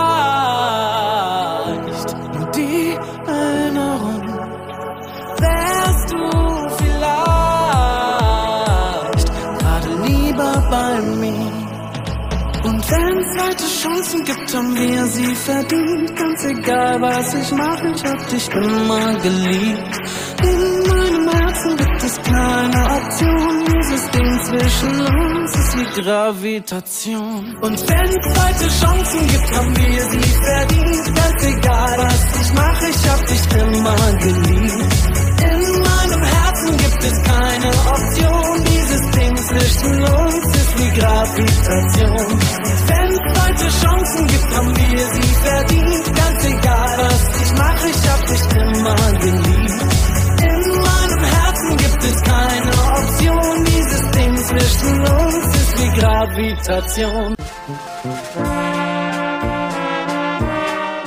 Chancen 13.88 14.23
gibt, 14.25 14.53
haben 14.53 14.75
wir 14.75 15.05
sie 15.07 15.35
verdient. 15.35 16.15
Ganz 16.15 16.45
egal, 16.45 17.01
was 17.01 17.33
ich 17.33 17.51
mache, 17.51 17.88
ich 17.95 18.03
hab 18.03 18.27
dich 18.27 18.49
immer 18.49 19.13
geliebt. 19.19 19.97
In 20.43 20.59
meinem 20.89 21.29
Herzen 21.29 21.77
gibt 21.77 22.03
es 22.03 22.21
keine 22.21 22.79
Option. 22.97 23.65
Dieses 23.65 24.09
Ding 24.09 24.43
zwischen 24.43 24.99
uns 24.99 25.55
ist 25.55 25.77
wie 25.77 26.01
Gravitation. 26.01 27.57
Und 27.61 27.89
wenn 27.89 28.09
es 28.09 28.35
zweite 28.35 28.67
Chancen 28.81 29.27
gibt, 29.27 29.57
haben 29.57 29.77
wir 29.77 30.03
sie 30.03 30.31
verdient. 30.49 31.15
Ganz 31.15 31.43
egal, 31.43 31.97
was 31.97 32.41
ich 32.41 32.53
mache, 32.53 32.85
ich 32.89 33.09
hab 33.09 33.25
dich 33.25 33.43
immer 33.53 34.17
geliebt. 34.17 34.95
In 35.43 35.61
meinem 35.81 36.23
Herzen 36.23 36.77
gibt 36.77 37.03
es 37.03 37.23
keine 37.23 37.69
Option. 37.69 38.57
Zwischen 39.48 40.04
uns 40.04 40.45
ist 40.58 40.78
wie 40.78 41.00
Gravitation. 41.00 42.39
Wenn 42.88 43.12
es 43.14 43.41
heute 43.41 43.70
Chancen 43.80 44.28
gibt, 44.28 44.56
haben 44.58 44.76
wir 44.76 45.08
sie 45.08 45.36
verdient. 45.41 46.16
Ganz 46.18 46.45
egal, 46.45 46.98
was 46.98 47.41
ich 47.41 47.52
mache, 47.54 47.88
ich 47.88 48.10
hab 48.10 48.26
dich 48.26 48.41
immer 48.62 48.95
geliebt. 49.20 49.82
In 50.41 50.82
meinem 50.82 51.24
Herzen 51.24 51.78
gibt 51.78 52.04
es 52.04 52.22
keine 52.24 52.72
Option. 52.98 53.66
Dieses 53.66 54.12
Ding 54.12 54.38
zwischen 54.38 55.00
uns 55.00 55.56
ist 55.56 55.82
wie 55.82 56.00
Gravitation. 56.00 57.36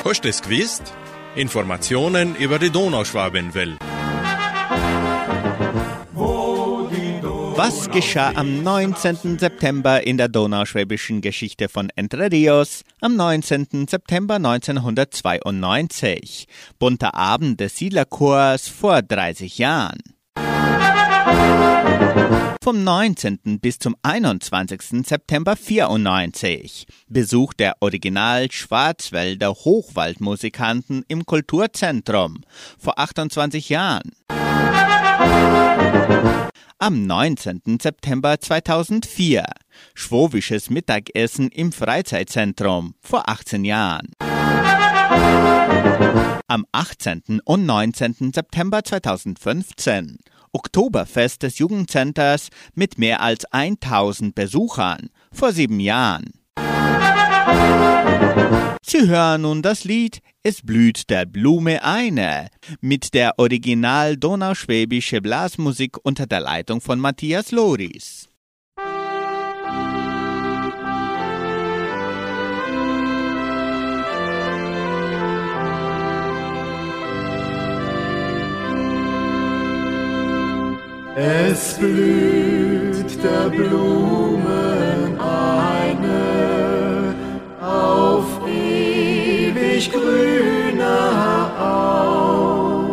Hast 0.02 0.24
du 0.24 0.28
es 0.30 0.40
gewusst? 0.40 0.94
Informationen 1.34 2.34
über 2.36 2.58
die 2.58 2.70
Donauschwabenwelle. 2.70 3.76
Was 7.62 7.90
geschah 7.90 8.32
am 8.36 8.62
19. 8.62 9.38
September 9.38 10.06
in 10.06 10.16
der 10.16 10.28
donauschwäbischen 10.28 11.20
Geschichte 11.20 11.68
von 11.68 11.90
Entre 11.94 12.32
Rios 12.32 12.84
am 13.02 13.16
19. 13.16 13.86
September 13.86 14.36
1992? 14.36 16.46
Bunter 16.78 17.14
Abend 17.14 17.60
des 17.60 17.76
Siedlerchors 17.76 18.68
vor 18.68 19.02
30 19.02 19.58
Jahren. 19.58 19.98
Vom 22.64 22.82
19. 22.82 23.60
bis 23.60 23.78
zum 23.78 23.94
21. 24.04 25.06
September 25.06 25.54
94. 25.54 26.86
Besuch 27.08 27.52
der 27.52 27.74
Original 27.80 28.50
Schwarzwälder 28.50 29.50
Hochwaldmusikanten 29.50 31.04
im 31.08 31.26
Kulturzentrum 31.26 32.40
vor 32.78 32.98
28 32.98 33.68
Jahren. 33.68 34.12
Am 36.82 37.06
19. 37.06 37.78
September 37.80 38.40
2004. 38.40 39.44
Schwowisches 39.94 40.70
Mittagessen 40.70 41.48
im 41.50 41.72
Freizeitzentrum 41.72 42.94
vor 43.00 43.28
18 43.28 43.64
Jahren. 43.64 44.12
Am 46.48 46.64
18. 46.72 47.40
und 47.44 47.66
19. 47.66 48.32
September 48.34 48.82
2015. 48.82 50.18
Oktoberfest 50.52 51.42
des 51.42 51.58
Jugendcenters 51.58 52.48
mit 52.74 52.98
mehr 52.98 53.20
als 53.20 53.44
1000 53.52 54.34
Besuchern 54.34 55.10
vor 55.32 55.52
sieben 55.52 55.80
Jahren. 55.80 56.32
Sie 58.82 59.06
hören 59.06 59.42
nun 59.42 59.62
das 59.62 59.84
Lied 59.84 60.20
Es 60.42 60.62
blüht 60.62 61.10
der 61.10 61.26
Blume 61.26 61.84
eine 61.84 62.48
mit 62.80 63.12
der 63.12 63.38
Original 63.38 64.16
donauschwäbische 64.16 65.20
Blasmusik 65.20 65.98
unter 66.02 66.26
der 66.26 66.40
Leitung 66.40 66.80
von 66.80 66.98
Matthias 66.98 67.50
Loris. 67.52 68.26
Es 81.14 81.74
blüht 81.74 83.22
der 83.22 83.50
Blumen 83.50 85.20
eine 85.20 87.14
auf 87.60 88.49
ewig 89.80 89.92
grüner 89.92 91.50
Au. 91.58 92.84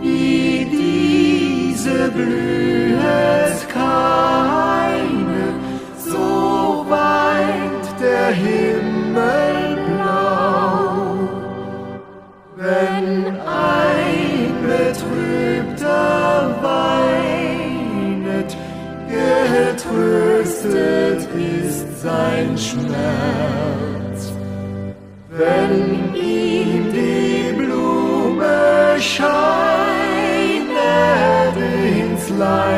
Wie 0.00 0.66
diese 0.70 2.10
blühet 2.10 3.68
keine, 3.72 5.54
so 5.98 6.84
weint 6.88 7.86
der 8.00 8.30
Himmel 8.32 9.78
blau. 9.86 11.18
Wenn 12.56 13.36
ein 13.46 14.54
Betrübter 14.66 16.56
weinet, 16.62 18.56
getröstet 19.08 21.28
ist 21.34 21.86
sein 22.02 22.58
Schmerz. 22.58 23.95
Wenn 25.38 26.14
ihm 26.14 26.90
die 26.90 27.52
Blume 27.52 28.96
scheinet 28.98 29.26
ins 31.54 32.30
leidenvolle 32.30 32.75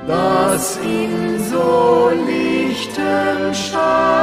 dass 0.07 0.77
in 0.79 1.39
so 1.51 2.11
lichtem 2.27 3.55
Scheine 3.55 4.14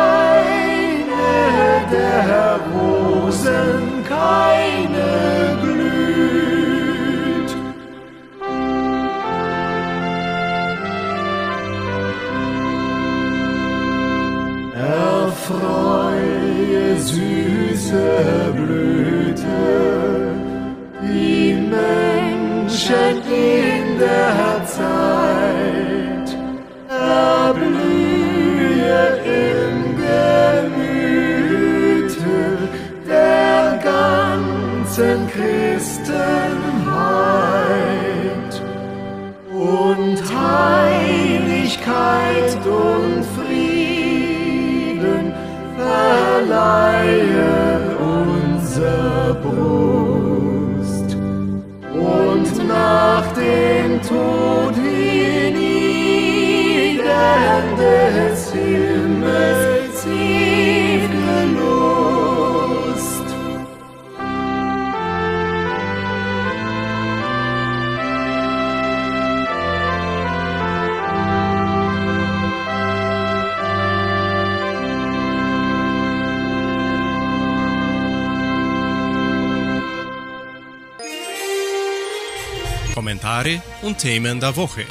dem 54.02 54.08
Tod 54.08 54.76
hienieden 54.76 55.62
des 57.78 58.52
Himmels 58.54 59.01
Kommentare 83.42 83.62
und 83.82 83.98
Themen 83.98 84.40
der 84.40 84.56
Woche. 84.56 84.86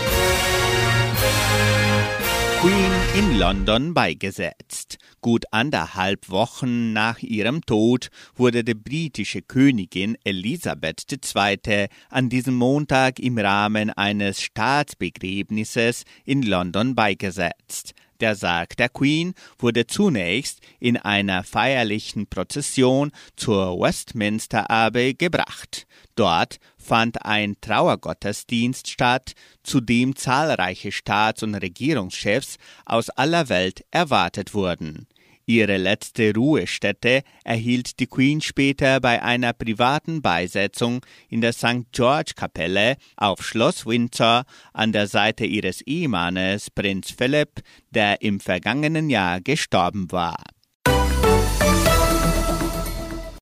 Queen 2.61 2.93
in 3.17 3.39
London 3.39 3.95
beigesetzt. 3.95 4.99
Gut 5.21 5.45
anderthalb 5.51 6.29
Wochen 6.31 6.93
nach 6.93 7.21
ihrem 7.21 7.65
Tod 7.65 8.09
wurde 8.35 8.65
die 8.65 8.75
britische 8.75 9.43
Königin 9.43 10.17
Elisabeth 10.25 11.05
II. 11.13 11.87
an 12.11 12.29
diesem 12.29 12.55
Montag 12.55 13.19
im 13.21 13.39
Rahmen 13.39 13.91
eines 13.91 14.43
Staatsbegräbnisses 14.43 16.05
in 16.25 16.43
London 16.43 16.95
beigesetzt. 16.95 17.95
Der 18.21 18.35
Sarg 18.35 18.77
der 18.77 18.91
Queen 18.91 19.33
wurde 19.59 19.87
zunächst 19.87 20.61
in 20.79 20.99
einer 20.99 21.43
feierlichen 21.43 22.27
Prozession 22.27 23.13
zur 23.37 23.81
Westminster 23.81 24.71
Abbey 24.71 25.15
gebracht. 25.15 25.87
Dort 26.17 26.59
fand 26.91 27.25
ein 27.25 27.55
Trauergottesdienst 27.61 28.91
statt, 28.91 29.35
zu 29.63 29.81
dem 29.81 30.17
zahlreiche 30.17 30.91
Staats- 30.91 31.45
und 31.45 31.55
Regierungschefs 31.55 32.57
aus 32.85 33.11
aller 33.11 33.49
Welt 33.49 33.85
erwartet 33.93 34.55
wurden. 34.55 35.07
Ihre 35.47 35.77
letzte 35.77 36.35
Ruhestätte 36.35 37.23
erhielt 37.45 38.01
die 38.01 38.09
Queen 38.09 38.41
später 38.41 38.99
bei 38.99 39.23
einer 39.23 39.53
privaten 39.53 40.21
Beisetzung 40.21 41.07
in 41.29 41.41
der 41.41 41.53
St. 41.53 41.93
George 41.93 42.33
Kapelle 42.35 42.97
auf 43.17 43.45
Schloss 43.45 43.87
Windsor 43.87 44.43
an 44.73 44.91
der 44.91 45.07
Seite 45.07 45.47
ihres 45.47 45.83
Ehemannes 45.83 46.73
Prinz 46.73 47.13
Philipp, 47.13 47.61
der 47.91 48.21
im 48.21 48.41
vergangenen 48.41 49.11
Jahr 49.11 49.41
gestorben 49.41 50.11
war. 50.11 50.43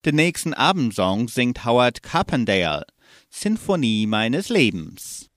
Den 0.04 0.16
nächsten 0.16 0.52
Abendsong 0.52 1.28
singt 1.28 1.64
Howard 1.64 2.02
Carpendale, 2.02 2.84
Sinfonie 3.30 4.06
meines 4.06 4.48
Lebens. 4.48 5.28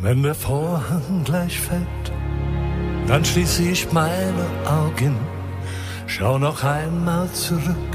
Wenn 0.00 0.22
der 0.22 0.34
Vorhang 0.34 1.24
gleich 1.24 1.58
fällt, 1.58 2.12
dann 3.06 3.24
schließe 3.24 3.62
ich 3.62 3.90
meine 3.90 4.46
Augen, 4.66 5.16
schau 6.06 6.38
noch 6.38 6.62
einmal 6.62 7.30
zurück, 7.32 7.92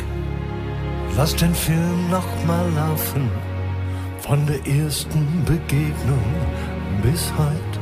lass 1.16 1.36
den 1.36 1.54
Film 1.54 2.10
noch 2.10 2.28
mal 2.48 2.68
laufen, 2.72 3.30
von 4.30 4.46
der 4.46 4.64
ersten 4.68 5.44
Begegnung 5.44 6.32
bis 7.02 7.34
heute. 7.38 7.80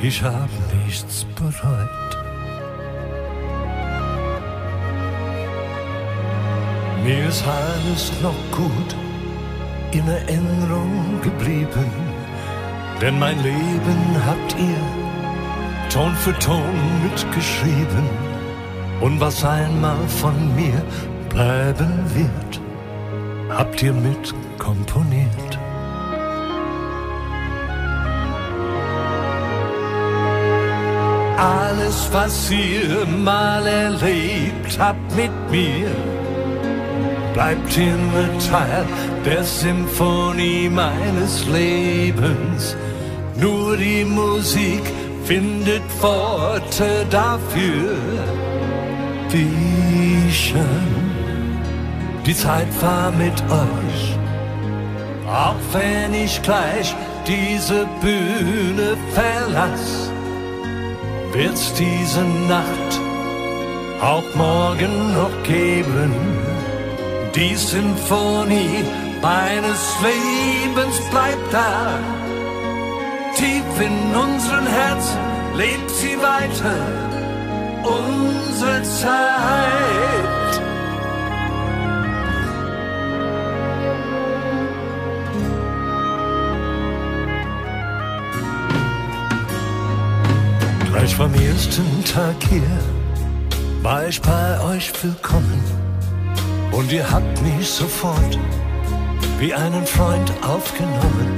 Ich 0.00 0.22
hab 0.22 0.50
nichts 0.84 1.26
bereut. 1.34 2.10
Mir 7.02 7.28
ist 7.28 7.42
alles 7.46 8.12
noch 8.22 8.40
gut 8.52 8.94
in 9.92 10.06
Erinnerung 10.06 11.20
geblieben 11.22 12.06
denn 13.00 13.18
mein 13.18 13.36
Leben 13.42 14.16
habt 14.24 14.56
ihr 14.58 15.90
Ton 15.90 16.14
für 16.14 16.36
Ton 16.38 16.74
mitgeschrieben. 17.02 18.08
Und 19.00 19.20
was 19.20 19.44
einmal 19.44 20.08
von 20.08 20.56
mir 20.56 20.82
bleiben 21.28 21.92
wird, 22.14 22.55
habt 23.50 23.82
ihr 23.82 23.92
mitkomponiert. 23.92 25.58
Alles, 31.38 32.08
was 32.12 32.50
ihr 32.50 33.06
mal 33.06 33.66
erlebt 33.66 34.78
habt 34.78 35.14
mit 35.14 35.30
mir, 35.50 35.90
bleibt 37.34 37.76
immer 37.76 38.28
Teil 38.50 38.86
der 39.24 39.44
Symphonie 39.44 40.68
meines 40.70 41.46
Lebens. 41.46 42.76
Nur 43.38 43.76
die 43.76 44.04
Musik 44.04 44.82
findet 45.24 45.82
Worte 46.00 47.04
dafür. 47.10 47.96
Wie 49.30 50.32
schön 50.32 51.05
die 52.26 52.34
Zeit 52.34 52.66
war 52.82 53.12
mit 53.12 53.40
euch. 53.42 54.18
Auch 55.28 55.56
wenn 55.72 56.12
ich 56.12 56.42
gleich 56.42 56.94
diese 57.26 57.86
Bühne 58.00 58.96
verlass, 59.14 60.10
wird's 61.32 61.72
diese 61.74 62.22
Nacht 62.48 63.00
auch 64.00 64.34
morgen 64.34 65.14
noch 65.14 65.42
geben. 65.44 66.12
Die 67.34 67.54
Symphonie 67.54 68.84
meines 69.22 69.80
Lebens 70.02 71.00
bleibt 71.10 71.52
da. 71.52 71.98
Tief 73.36 73.64
in 73.80 74.16
unseren 74.16 74.66
Herzen 74.66 75.18
lebt 75.54 75.90
sie 75.90 76.16
weiter. 76.16 76.76
Unsere 77.82 78.82
Zeit. 78.82 80.25
Gleich 91.06 91.16
vom 91.18 91.34
ersten 91.34 92.04
Tag 92.04 92.34
hier 92.48 92.80
war 93.80 94.08
ich 94.08 94.20
bei 94.20 94.60
euch 94.62 94.92
willkommen. 95.04 95.62
Und 96.72 96.90
ihr 96.90 97.08
habt 97.08 97.42
mich 97.42 97.68
sofort 97.68 98.36
wie 99.38 99.54
einen 99.54 99.86
Freund 99.86 100.32
aufgenommen. 100.42 101.30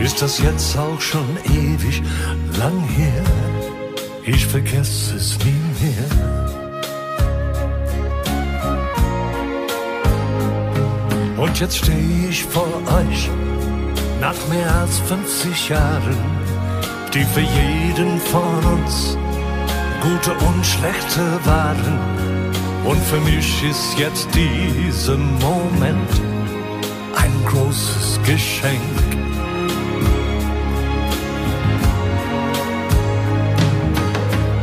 Ist 0.00 0.20
das 0.20 0.40
jetzt 0.40 0.76
auch 0.76 1.00
schon 1.00 1.28
ewig 1.44 2.02
lang 2.58 2.82
her? 2.88 3.22
Ich 4.24 4.44
vergesse 4.44 5.14
es 5.14 5.38
nie 5.44 5.62
mehr. 5.80 6.08
Und 11.36 11.60
jetzt 11.60 11.76
stehe 11.76 12.28
ich 12.28 12.42
vor 12.42 12.66
euch 12.98 13.30
nach 14.20 14.34
mehr 14.50 14.74
als 14.74 14.98
50 14.98 15.68
Jahren, 15.68 16.35
die 17.14 17.24
für 17.24 17.40
jeden 17.40 18.20
von 18.20 18.64
uns 18.74 19.16
gute 20.00 20.32
und 20.46 20.64
schlechte 20.64 21.24
waren. 21.44 21.98
Und 22.84 23.00
für 23.02 23.20
mich 23.20 23.64
ist 23.64 23.98
jetzt 23.98 24.28
dieser 24.34 25.16
Moment 25.16 26.10
ein 27.16 27.32
großes 27.46 28.20
Geschenk. 28.24 28.80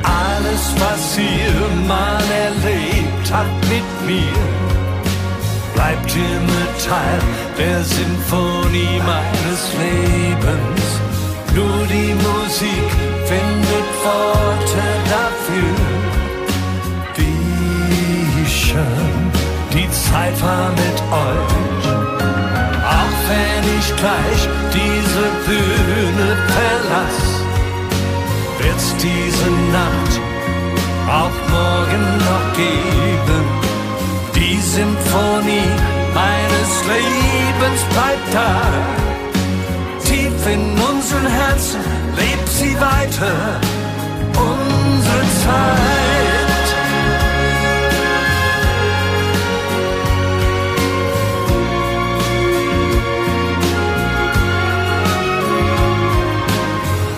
Alles, 0.04 0.64
was 0.80 1.18
ihr 1.18 1.88
mal 1.88 2.24
erlebt 2.48 3.28
habt 3.32 3.62
mit 3.70 3.90
mir, 4.08 4.40
bleibt 5.74 6.16
immer 6.16 6.66
Teil 6.88 7.20
der 7.58 7.84
Symphonie 7.84 9.02
meines 9.06 9.62
Lebens. 9.84 10.83
Nur 11.56 11.86
die 11.88 12.14
Musik 12.16 12.88
findet 13.26 13.88
Worte 14.04 14.84
dafür. 15.10 15.76
Wie 17.16 18.50
schön 18.50 19.32
die 19.72 19.90
Zeit 19.92 20.42
war 20.42 20.70
mit 20.72 20.98
euch. 21.26 21.86
Auch 23.00 23.18
wenn 23.30 23.64
ich 23.80 23.96
gleich 23.96 24.42
diese 24.74 25.26
Bühne 25.46 26.38
verlass, 26.56 27.20
wird's 28.60 28.96
diese 28.98 29.50
Nacht 29.72 30.14
auch 31.08 31.38
morgen 31.50 32.18
noch 32.18 32.54
geben. 32.56 33.44
Die 34.36 34.60
Symphonie 34.60 35.72
meines 36.14 36.72
Lebens 36.88 37.82
bleibt 37.94 38.34
da. 38.34 39.03
Tief 40.44 40.52
in 40.52 40.72
unseren 40.72 41.26
Herzen 41.26 41.80
lebt 42.18 42.50
sie 42.50 42.76
weiter. 42.76 43.62
Unsere 44.36 45.22
Zeit. 45.42 46.68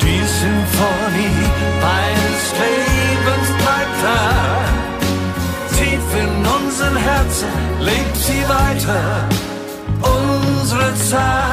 Die 0.01 0.23
Symphonie 0.41 1.45
meines 1.81 2.43
Lebens 2.61 3.47
bleibt 3.57 3.99
da. 4.03 4.19
Tief 5.75 6.07
in 6.21 6.31
unseren 6.45 6.95
Herzen 6.95 7.49
lebt 7.79 8.17
sie 8.17 8.43
weiter. 8.47 9.27
Unsere 10.01 10.93
Zeit. 11.09 11.44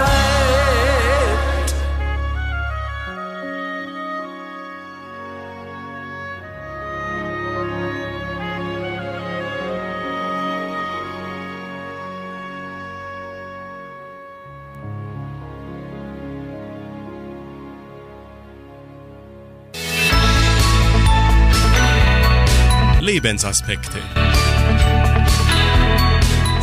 Lebensaspekte. 23.23 23.99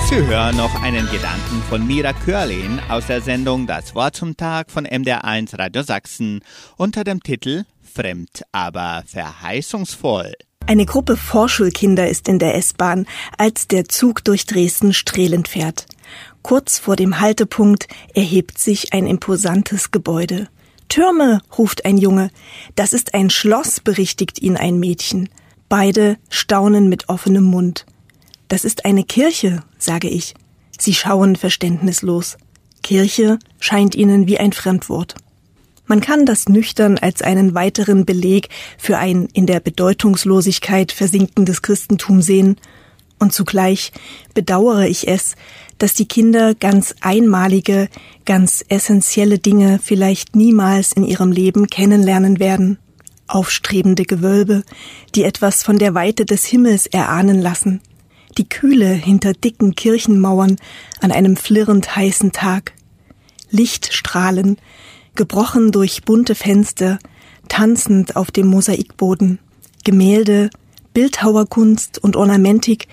Sie 0.10 0.16
hören 0.16 0.58
noch 0.58 0.82
einen 0.82 1.10
Gedanken 1.10 1.64
von 1.70 1.88
Mira 1.88 2.12
Körlin 2.12 2.82
aus 2.90 3.08
der 3.08 3.22
Sendung 3.22 3.66
Das 3.66 3.96
Wort 3.96 4.18
zum 4.18 4.36
Tag 4.36 4.70
von 4.70 4.86
MDR1 4.86 5.58
Radio 5.58 5.84
Sachsen 5.84 6.42
unter 6.76 7.06
dem 7.06 7.24
Titel 7.24 7.64
Fremd, 7.82 8.44
aber 8.52 9.04
verheißungsvoll. 9.08 10.34
Eine 10.68 10.86
Gruppe 10.86 11.16
Vorschulkinder 11.16 12.10
ist 12.10 12.28
in 12.28 12.40
der 12.40 12.56
S-Bahn, 12.56 13.06
als 13.38 13.70
der 13.70 13.88
Zug 13.88 14.26
durch 14.26 14.46
Dresden 14.46 14.92
streelend 14.92 15.48
fährt. 15.48 15.86
Kurz 16.42 16.78
vor 16.78 16.98
dem 16.98 17.22
Haltepunkt 17.22 17.88
erhebt 18.14 18.58
sich 18.58 18.92
ein 18.92 19.08
imposantes 19.08 19.92
Gebäude. 19.92 20.50
Türme, 20.90 21.40
ruft 21.58 21.86
ein 21.86 21.98
Junge. 21.98 22.32
Das 22.76 22.92
ist 22.92 23.14
ein 23.14 23.30
Schloss, 23.30 23.80
berichtigt 23.80 24.42
ihn 24.42 24.58
ein 24.58 24.78
Mädchen. 24.78 25.30
Beide 25.70 26.18
staunen 26.30 26.90
mit 26.90 27.10
offenem 27.10 27.44
Mund. 27.44 27.86
Das 28.48 28.66
ist 28.66 28.86
eine 28.86 29.04
Kirche, 29.04 29.62
sage 29.78 30.10
ich. 30.10 30.34
Sie 30.78 30.96
schauen 30.96 31.36
verständnislos. 31.36 32.38
Kirche 32.82 33.38
scheint 33.60 33.94
ihnen 33.94 34.28
wie 34.28 34.40
ein 34.40 34.52
Fremdwort. 34.52 35.16
Man 35.86 36.02
kann 36.02 36.26
das 36.26 36.50
nüchtern 36.50 36.98
als 36.98 37.22
einen 37.22 37.54
weiteren 37.54 38.06
Beleg 38.06 38.50
für 38.78 38.98
ein 38.98 39.28
in 39.34 39.46
der 39.46 39.60
Bedeutungslosigkeit 39.60 40.92
versinkendes 40.92 41.62
Christentum 41.62 42.22
sehen, 42.22 42.58
und 43.20 43.34
zugleich 43.34 43.92
bedauere 44.34 44.88
ich 44.88 45.08
es, 45.08 45.36
dass 45.78 45.94
die 45.94 46.08
Kinder 46.08 46.56
ganz 46.56 46.96
einmalige, 47.02 47.90
ganz 48.26 48.64
essentielle 48.70 49.40
Dinge 49.40 49.80
vielleicht 49.84 50.36
niemals 50.36 50.94
in 50.94 51.04
ihrem 51.04 51.32
Leben 51.32 51.68
kennenlernen 51.68 52.40
werden. 52.40 52.80
Aufstrebende 53.30 54.04
Gewölbe, 54.04 54.64
die 55.16 55.24
etwas 55.24 55.64
von 55.64 55.80
der 55.80 55.94
Weite 55.94 56.26
des 56.26 56.46
Himmels 56.46 56.88
erahnen 56.88 57.42
lassen, 57.42 57.82
die 58.38 58.48
Kühle 58.48 58.90
hinter 58.90 59.34
dicken 59.34 59.76
Kirchenmauern 59.76 60.58
an 61.02 61.12
einem 61.12 61.36
flirrend 61.36 61.96
heißen 61.96 62.32
Tag. 62.32 62.74
Lichtstrahlen, 63.52 64.58
gebrochen 65.16 65.72
durch 65.72 66.04
bunte 66.04 66.36
Fenster, 66.36 67.00
tanzend 67.48 68.16
auf 68.16 68.32
dem 68.32 68.48
Mosaikboden, 68.48 69.40
Gemälde, 69.84 70.50
Bildhauerkunst 70.94 71.98
und 72.04 72.16
Ornamentik, 72.16 72.88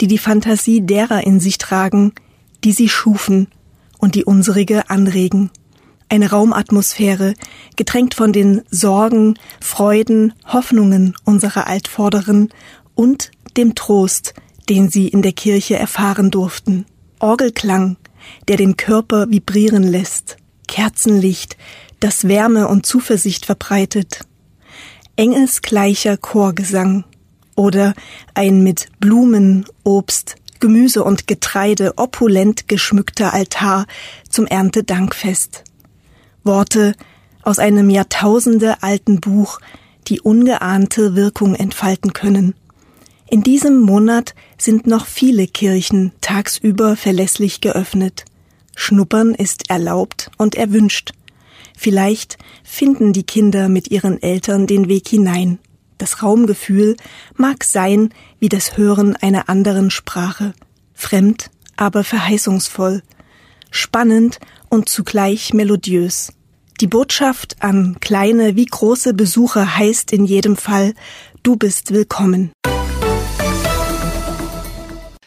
die 0.00 0.06
die 0.06 0.18
Fantasie 0.18 0.80
derer 0.80 1.26
in 1.26 1.40
sich 1.40 1.58
tragen, 1.58 2.12
die 2.64 2.72
sie 2.72 2.88
schufen 2.88 3.48
und 3.98 4.14
die 4.14 4.24
unsrige 4.24 4.90
anregen. 4.90 5.50
Eine 6.10 6.30
Raumatmosphäre, 6.30 7.34
getränkt 7.76 8.14
von 8.14 8.32
den 8.32 8.62
Sorgen, 8.70 9.38
Freuden, 9.60 10.32
Hoffnungen 10.46 11.14
unserer 11.24 11.66
Altvorderen 11.66 12.48
und 12.94 13.30
dem 13.56 13.74
Trost, 13.74 14.34
den 14.68 14.88
sie 14.88 15.08
in 15.08 15.22
der 15.22 15.32
Kirche 15.32 15.76
erfahren 15.76 16.30
durften. 16.30 16.86
Orgelklang, 17.18 17.96
der 18.48 18.56
den 18.56 18.76
Körper 18.76 19.30
vibrieren 19.30 19.82
lässt, 19.82 20.36
Kerzenlicht, 20.66 21.56
das 22.00 22.26
Wärme 22.26 22.68
und 22.68 22.86
Zuversicht 22.86 23.44
verbreitet, 23.44 24.20
engelsgleicher 25.16 26.16
Chorgesang 26.16 27.04
oder 27.56 27.94
ein 28.34 28.62
mit 28.62 28.88
Blumen, 29.00 29.66
Obst, 29.84 30.36
Gemüse 30.60 31.04
und 31.04 31.26
Getreide 31.26 31.94
opulent 31.96 32.68
geschmückter 32.68 33.34
Altar 33.34 33.86
zum 34.28 34.46
Erntedankfest. 34.46 35.64
Worte 36.48 36.94
aus 37.42 37.58
einem 37.58 37.90
Jahrtausende 37.90 38.82
alten 38.82 39.20
Buch, 39.20 39.60
die 40.06 40.20
ungeahnte 40.20 41.14
Wirkung 41.14 41.54
entfalten 41.54 42.14
können. 42.14 42.54
In 43.30 43.42
diesem 43.42 43.82
Monat 43.82 44.34
sind 44.56 44.86
noch 44.86 45.04
viele 45.04 45.46
Kirchen 45.46 46.12
tagsüber 46.22 46.96
verlässlich 46.96 47.60
geöffnet. 47.60 48.24
Schnuppern 48.74 49.34
ist 49.34 49.68
erlaubt 49.68 50.30
und 50.38 50.54
erwünscht. 50.54 51.12
Vielleicht 51.76 52.38
finden 52.64 53.12
die 53.12 53.24
Kinder 53.24 53.68
mit 53.68 53.90
ihren 53.90 54.20
Eltern 54.22 54.66
den 54.66 54.88
Weg 54.88 55.06
hinein. 55.06 55.58
Das 55.98 56.22
Raumgefühl 56.22 56.96
mag 57.36 57.62
sein 57.62 58.08
wie 58.40 58.48
das 58.48 58.78
Hören 58.78 59.16
einer 59.16 59.50
anderen 59.50 59.90
Sprache, 59.90 60.54
fremd, 60.94 61.50
aber 61.76 62.04
verheißungsvoll, 62.04 63.02
spannend 63.70 64.38
und 64.70 64.88
zugleich 64.88 65.52
melodiös. 65.52 66.32
Die 66.80 66.86
Botschaft 66.86 67.56
an 67.58 67.96
kleine 67.98 68.54
wie 68.54 68.64
große 68.64 69.12
Besucher 69.12 69.76
heißt 69.78 70.12
in 70.12 70.24
jedem 70.24 70.56
Fall, 70.56 70.94
du 71.42 71.56
bist 71.56 71.92
willkommen. 71.92 72.52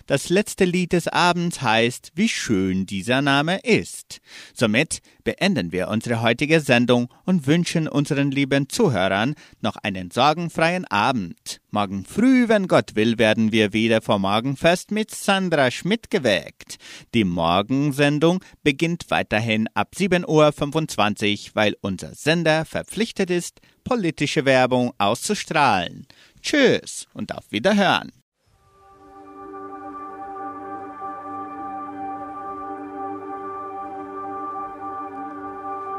Das 0.07 0.29
letzte 0.29 0.65
Lied 0.65 0.93
des 0.93 1.07
Abends 1.07 1.61
heißt 1.61 2.11
Wie 2.15 2.29
schön 2.29 2.85
dieser 2.85 3.21
Name 3.21 3.59
ist. 3.59 4.19
Somit 4.53 5.01
beenden 5.23 5.71
wir 5.71 5.87
unsere 5.87 6.21
heutige 6.21 6.59
Sendung 6.59 7.09
und 7.25 7.47
wünschen 7.47 7.87
unseren 7.87 8.31
lieben 8.31 8.69
Zuhörern 8.69 9.35
noch 9.61 9.75
einen 9.77 10.11
sorgenfreien 10.11 10.85
Abend. 10.85 11.61
Morgen 11.69 12.05
früh, 12.05 12.47
wenn 12.47 12.67
Gott 12.67 12.95
will, 12.95 13.17
werden 13.17 13.51
wir 13.51 13.73
wieder 13.73 14.01
vor 14.01 14.19
Morgenfest 14.19 14.91
mit 14.91 15.11
Sandra 15.11 15.71
Schmidt 15.71 16.09
geweckt. 16.09 16.77
Die 17.13 17.23
Morgensendung 17.23 18.43
beginnt 18.63 19.05
weiterhin 19.09 19.67
ab 19.73 19.91
7.25 19.95 21.47
Uhr, 21.47 21.51
weil 21.53 21.75
unser 21.81 22.15
Sender 22.15 22.65
verpflichtet 22.65 23.29
ist, 23.29 23.61
politische 23.83 24.45
Werbung 24.45 24.93
auszustrahlen. 24.97 26.07
Tschüss 26.41 27.07
und 27.13 27.33
auf 27.33 27.51
Wiederhören. 27.51 28.11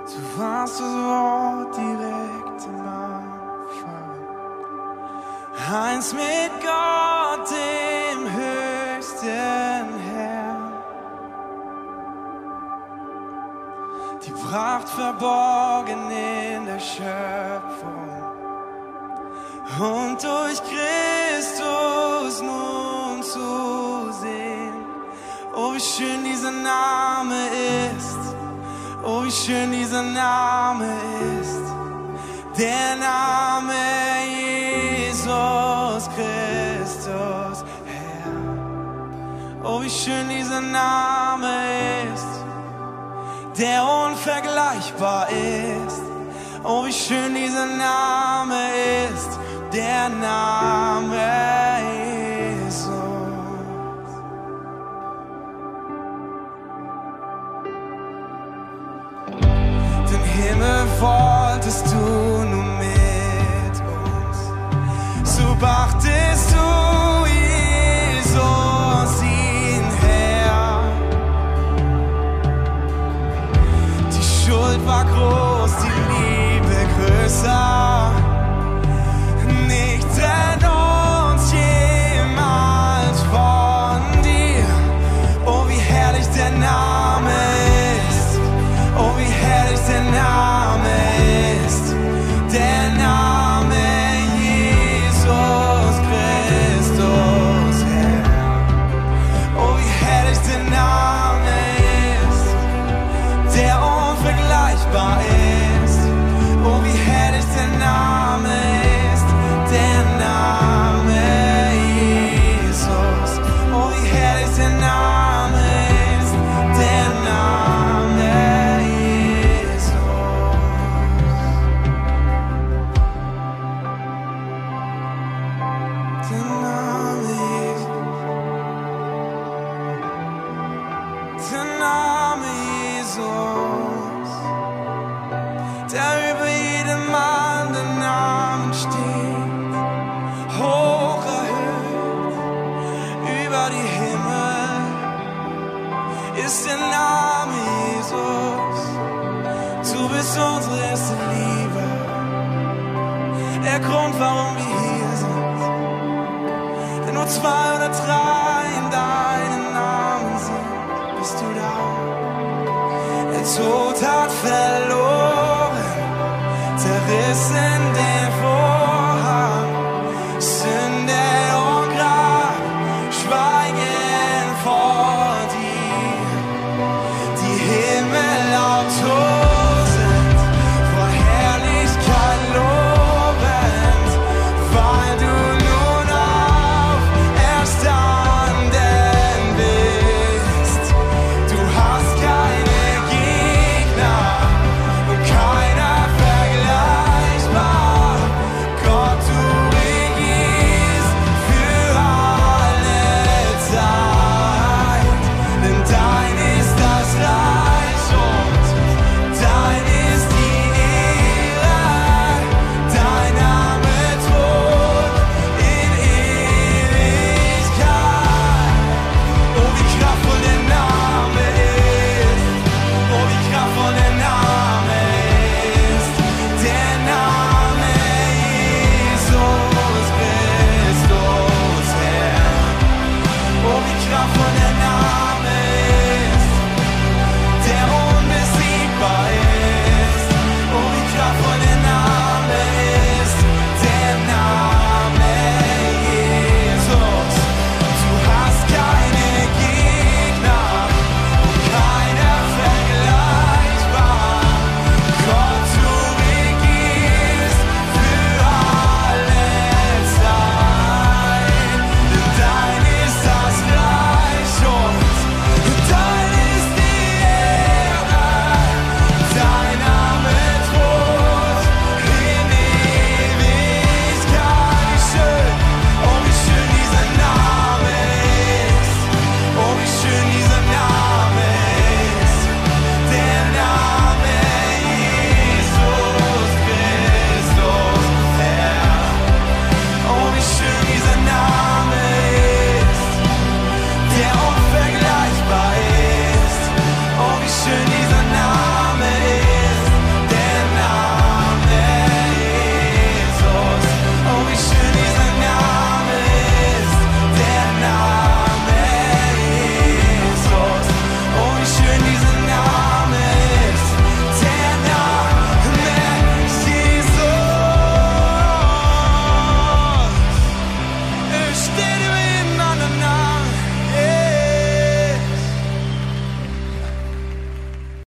Du 0.04 0.38
warst 0.40 0.80
das 0.80 0.86
Wort 0.86 1.76
direkt 1.76 2.66
am 2.66 2.80
Anfang. 2.80 4.18
Eins 5.72 6.12
mit 6.12 6.52
Gott, 6.60 7.48
dem 7.48 8.28
höchsten 8.32 9.28
Herrn. 10.10 10.72
Die 14.26 14.32
Pracht 14.32 14.88
verborgen 14.88 16.10
in 16.10 16.66
der 16.66 16.80
Schöpfung. 16.80 18.02
Und 19.78 20.22
durch 20.22 20.60
Christus 20.64 22.42
nun 22.42 23.22
zu 23.22 24.12
sehen. 24.20 24.84
Oh, 25.54 25.72
wie 25.74 25.80
schön 25.80 26.24
dieser 26.24 26.50
Name 26.50 27.36
ist. 27.96 28.11
Oh, 29.04 29.24
wie 29.24 29.32
schön 29.32 29.72
dieser 29.72 30.02
Name 30.02 30.86
ist. 31.40 31.62
Der 32.56 32.94
Name 32.96 33.74
Jesus 34.30 36.08
Christus, 36.14 37.64
Herr. 37.84 39.64
Oh, 39.64 39.82
wie 39.82 39.90
schön 39.90 40.28
dieser 40.28 40.60
Name 40.60 41.48
ist. 42.14 42.26
Der 43.58 43.82
unvergleichbar 43.84 45.28
ist. 45.30 46.02
Oh, 46.62 46.84
wie 46.84 46.92
schön 46.92 47.34
dieser 47.34 47.66
Name 47.66 48.54
ist. 49.10 49.30
Der 49.72 50.10
Name 50.10 51.91
Himmel 60.42 60.86
wolltest 60.98 61.86
du 61.92 62.31